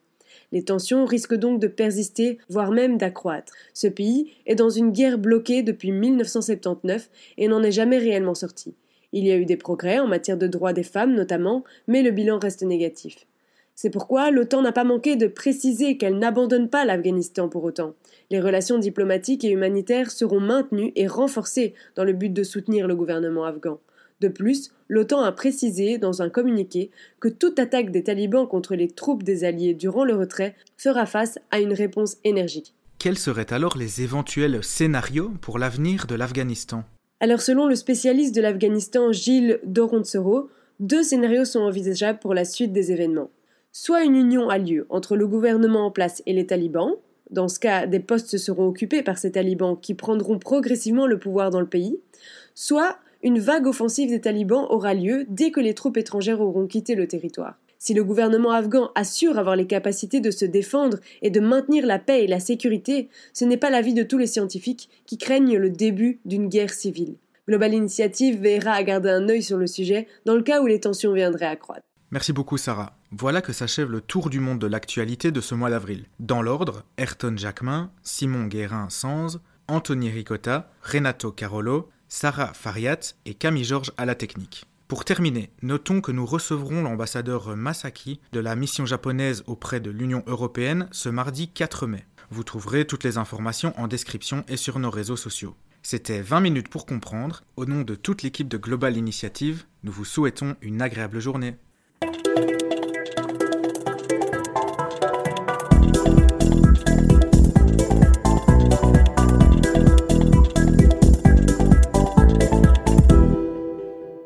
Les 0.52 0.64
tensions 0.64 1.06
risquent 1.06 1.36
donc 1.36 1.60
de 1.60 1.68
persister, 1.68 2.40
voire 2.50 2.72
même 2.72 2.98
d'accroître. 2.98 3.54
Ce 3.74 3.88
pays 3.88 4.34
est 4.46 4.56
dans 4.56 4.70
une 4.70 4.92
guerre 4.92 5.20
bloquée 5.20 5.62
depuis 5.62 5.92
1979 5.92 7.10
et 7.38 7.48
n'en 7.48 7.62
est 7.62 7.72
jamais 7.72 8.00
réellement 8.00 8.36
sorti. 8.36 8.74
Il 9.12 9.26
y 9.26 9.32
a 9.32 9.38
eu 9.38 9.46
des 9.46 9.58
progrès 9.58 10.00
en 10.00 10.08
matière 10.08 10.38
de 10.38 10.48
droits 10.48 10.74
des 10.74 10.84
femmes 10.84 11.16
notamment, 11.16 11.64
mais 11.88 12.02
le 12.02 12.12
bilan 12.12 12.40
reste 12.40 12.64
négatif. 12.64 13.28
C'est 13.76 13.90
pourquoi 13.90 14.30
l'OTAN 14.30 14.62
n'a 14.62 14.74
pas 14.74 14.84
manqué 14.84 15.16
de 15.16 15.28
préciser 15.28 15.96
qu'elle 15.98 16.20
n'abandonne 16.20 16.70
pas 16.70 16.84
l'Afghanistan 16.84 17.48
pour 17.48 17.64
autant. 17.64 17.94
Les 18.30 18.42
relations 18.42 18.78
diplomatiques 18.78 19.46
et 19.46 19.52
humanitaires 19.52 20.12
seront 20.12 20.42
maintenues 20.42 20.92
et 20.96 21.08
renforcées 21.08 21.74
dans 21.96 22.04
le 22.04 22.12
but 22.12 22.34
de 22.34 22.44
soutenir 22.44 22.88
le 22.88 22.96
gouvernement 22.96 23.46
afghan. 23.46 23.80
De 24.22 24.28
plus, 24.28 24.72
l'OTAN 24.90 25.22
a 25.22 25.32
précisé 25.32 25.98
dans 25.98 26.22
un 26.22 26.30
communiqué 26.30 26.92
que 27.22 27.30
toute 27.30 27.58
attaque 27.58 27.92
des 27.92 28.04
talibans 28.04 28.48
contre 28.48 28.76
les 28.76 28.90
troupes 28.90 29.24
des 29.24 29.46
alliés 29.46 29.74
durant 29.74 30.04
le 30.04 30.16
retrait 30.16 30.56
fera 30.78 31.06
face 31.06 31.40
à 31.52 31.60
une 31.60 31.74
réponse 31.74 32.18
énergique. 32.24 32.74
Quels 32.98 33.18
seraient 33.18 33.54
alors 33.54 33.78
les 33.78 34.02
éventuels 34.02 34.62
scénarios 34.62 35.32
pour 35.40 35.58
l'avenir 35.58 36.06
de 36.06 36.16
l'Afghanistan? 36.16 36.84
Alors 37.22 37.42
selon 37.42 37.66
le 37.66 37.76
spécialiste 37.76 38.36
de 38.36 38.42
l'Afghanistan 38.42 39.14
Gilles 39.14 39.60
Dorontsoro, 39.64 40.50
deux 40.82 41.04
scénarios 41.04 41.46
sont 41.46 41.62
envisageables 41.62 42.20
pour 42.20 42.34
la 42.34 42.44
suite 42.44 42.74
des 42.74 42.92
événements. 42.92 43.30
Soit 43.72 44.04
une 44.04 44.16
union 44.16 44.50
a 44.50 44.58
lieu 44.58 44.86
entre 44.90 45.16
le 45.16 45.28
gouvernement 45.28 45.86
en 45.86 45.92
place 45.92 46.22
et 46.26 46.34
les 46.34 46.46
talibans, 46.46 46.96
dans 47.30 47.48
ce 47.48 47.60
cas 47.60 47.86
des 47.86 48.00
postes 48.00 48.38
seront 48.38 48.68
occupés 48.68 49.04
par 49.04 49.18
ces 49.18 49.32
talibans 49.32 49.80
qui 49.80 49.94
prendront 49.94 50.40
progressivement 50.40 51.08
le 51.08 51.20
pouvoir 51.20 51.52
dans 51.52 51.60
le 51.60 51.68
pays, 51.68 52.00
soit 52.56 52.98
une 53.22 53.40
vague 53.40 53.68
offensive 53.68 54.10
des 54.10 54.22
talibans 54.22 54.66
aura 54.70 54.94
lieu 54.94 55.26
dès 55.28 55.52
que 55.52 55.60
les 55.60 55.74
troupes 55.74 55.98
étrangères 55.98 56.42
auront 56.42 56.68
quitté 56.68 56.96
le 56.96 57.08
territoire. 57.08 57.60
Si 57.78 57.94
le 57.94 58.04
gouvernement 58.04 58.52
afghan 58.52 58.92
assure 58.96 59.40
avoir 59.40 59.56
les 59.56 59.68
capacités 59.68 60.20
de 60.20 60.32
se 60.32 60.46
défendre 60.46 60.98
et 61.22 61.30
de 61.30 61.40
maintenir 61.40 61.86
la 61.86 61.98
paix 61.98 62.24
et 62.24 62.28
la 62.28 62.42
sécurité, 62.42 63.10
ce 63.34 63.46
n'est 63.46 63.58
pas 63.58 63.70
l'avis 63.70 63.94
de 63.94 64.04
tous 64.04 64.18
les 64.18 64.28
scientifiques 64.28 64.90
qui 65.06 65.18
craignent 65.18 65.58
le 65.58 65.70
début 65.70 66.20
d'une 66.26 66.50
guerre 66.50 66.74
civile. 66.74 67.16
Global 67.48 67.74
Initiative 67.74 68.42
veillera 68.42 68.74
à 68.74 68.84
garder 68.84 69.10
un 69.10 69.28
œil 69.30 69.42
sur 69.42 69.58
le 69.58 69.66
sujet 69.66 70.08
dans 70.26 70.36
le 70.36 70.44
cas 70.44 70.62
où 70.62 70.68
les 70.68 70.82
tensions 70.82 71.14
viendraient 71.14 71.46
à 71.46 71.56
croître. 71.56 71.86
Merci 72.12 72.34
beaucoup 72.34 72.58
Sarah. 72.58 72.98
Voilà 73.12 73.42
que 73.42 73.54
s'achève 73.54 73.90
le 73.90 74.02
tour 74.02 74.30
du 74.30 74.40
monde 74.40 74.60
de 74.60 74.68
l'actualité 74.68 75.32
de 75.32 75.42
ce 75.42 75.56
mois 75.56 75.70
d'avril. 75.70 76.06
Dans 76.20 76.42
l'ordre, 76.42 76.84
Ayrton 76.98 77.36
Jacquemin, 77.38 77.92
Simon 78.04 78.46
Guérin-Sanz, 78.46 79.40
Anthony 79.68 80.10
Ricotta, 80.10 80.72
Renato 80.82 81.32
Carolo, 81.32 81.90
Sarah 82.12 82.54
Fariat 82.54 83.00
et 83.26 83.36
Camille 83.36 83.64
Georges 83.64 83.92
à 83.96 84.06
la 84.06 84.16
technique. 84.16 84.66
Pour 84.88 85.06
terminer, 85.06 85.52
notons 85.62 86.02
que 86.02 86.12
nous 86.12 86.26
recevrons 86.26 86.82
l'ambassadeur 86.82 87.56
Masaki 87.56 88.20
de 88.32 88.40
la 88.40 88.56
mission 88.56 88.88
japonaise 88.88 89.44
auprès 89.46 89.80
de 89.80 89.92
l'Union 89.92 90.24
européenne 90.26 90.88
ce 90.92 91.08
mardi 91.10 91.50
4 91.50 91.86
mai. 91.86 92.08
Vous 92.32 92.44
trouverez 92.44 92.86
toutes 92.86 93.04
les 93.04 93.20
informations 93.20 93.80
en 93.80 93.88
description 93.88 94.44
et 94.48 94.58
sur 94.58 94.80
nos 94.80 94.90
réseaux 94.90 95.18
sociaux. 95.18 95.56
C'était 95.84 96.22
20 96.22 96.40
minutes 96.40 96.70
pour 96.70 96.88
comprendre. 96.88 97.44
Au 97.58 97.68
nom 97.68 97.82
de 97.84 97.94
toute 97.94 98.24
l'équipe 98.24 98.48
de 98.48 98.58
Global 98.58 98.98
Initiative, 98.98 99.66
nous 99.84 99.92
vous 99.92 100.04
souhaitons 100.04 100.56
une 100.62 100.82
agréable 100.82 101.20
journée. 101.20 101.58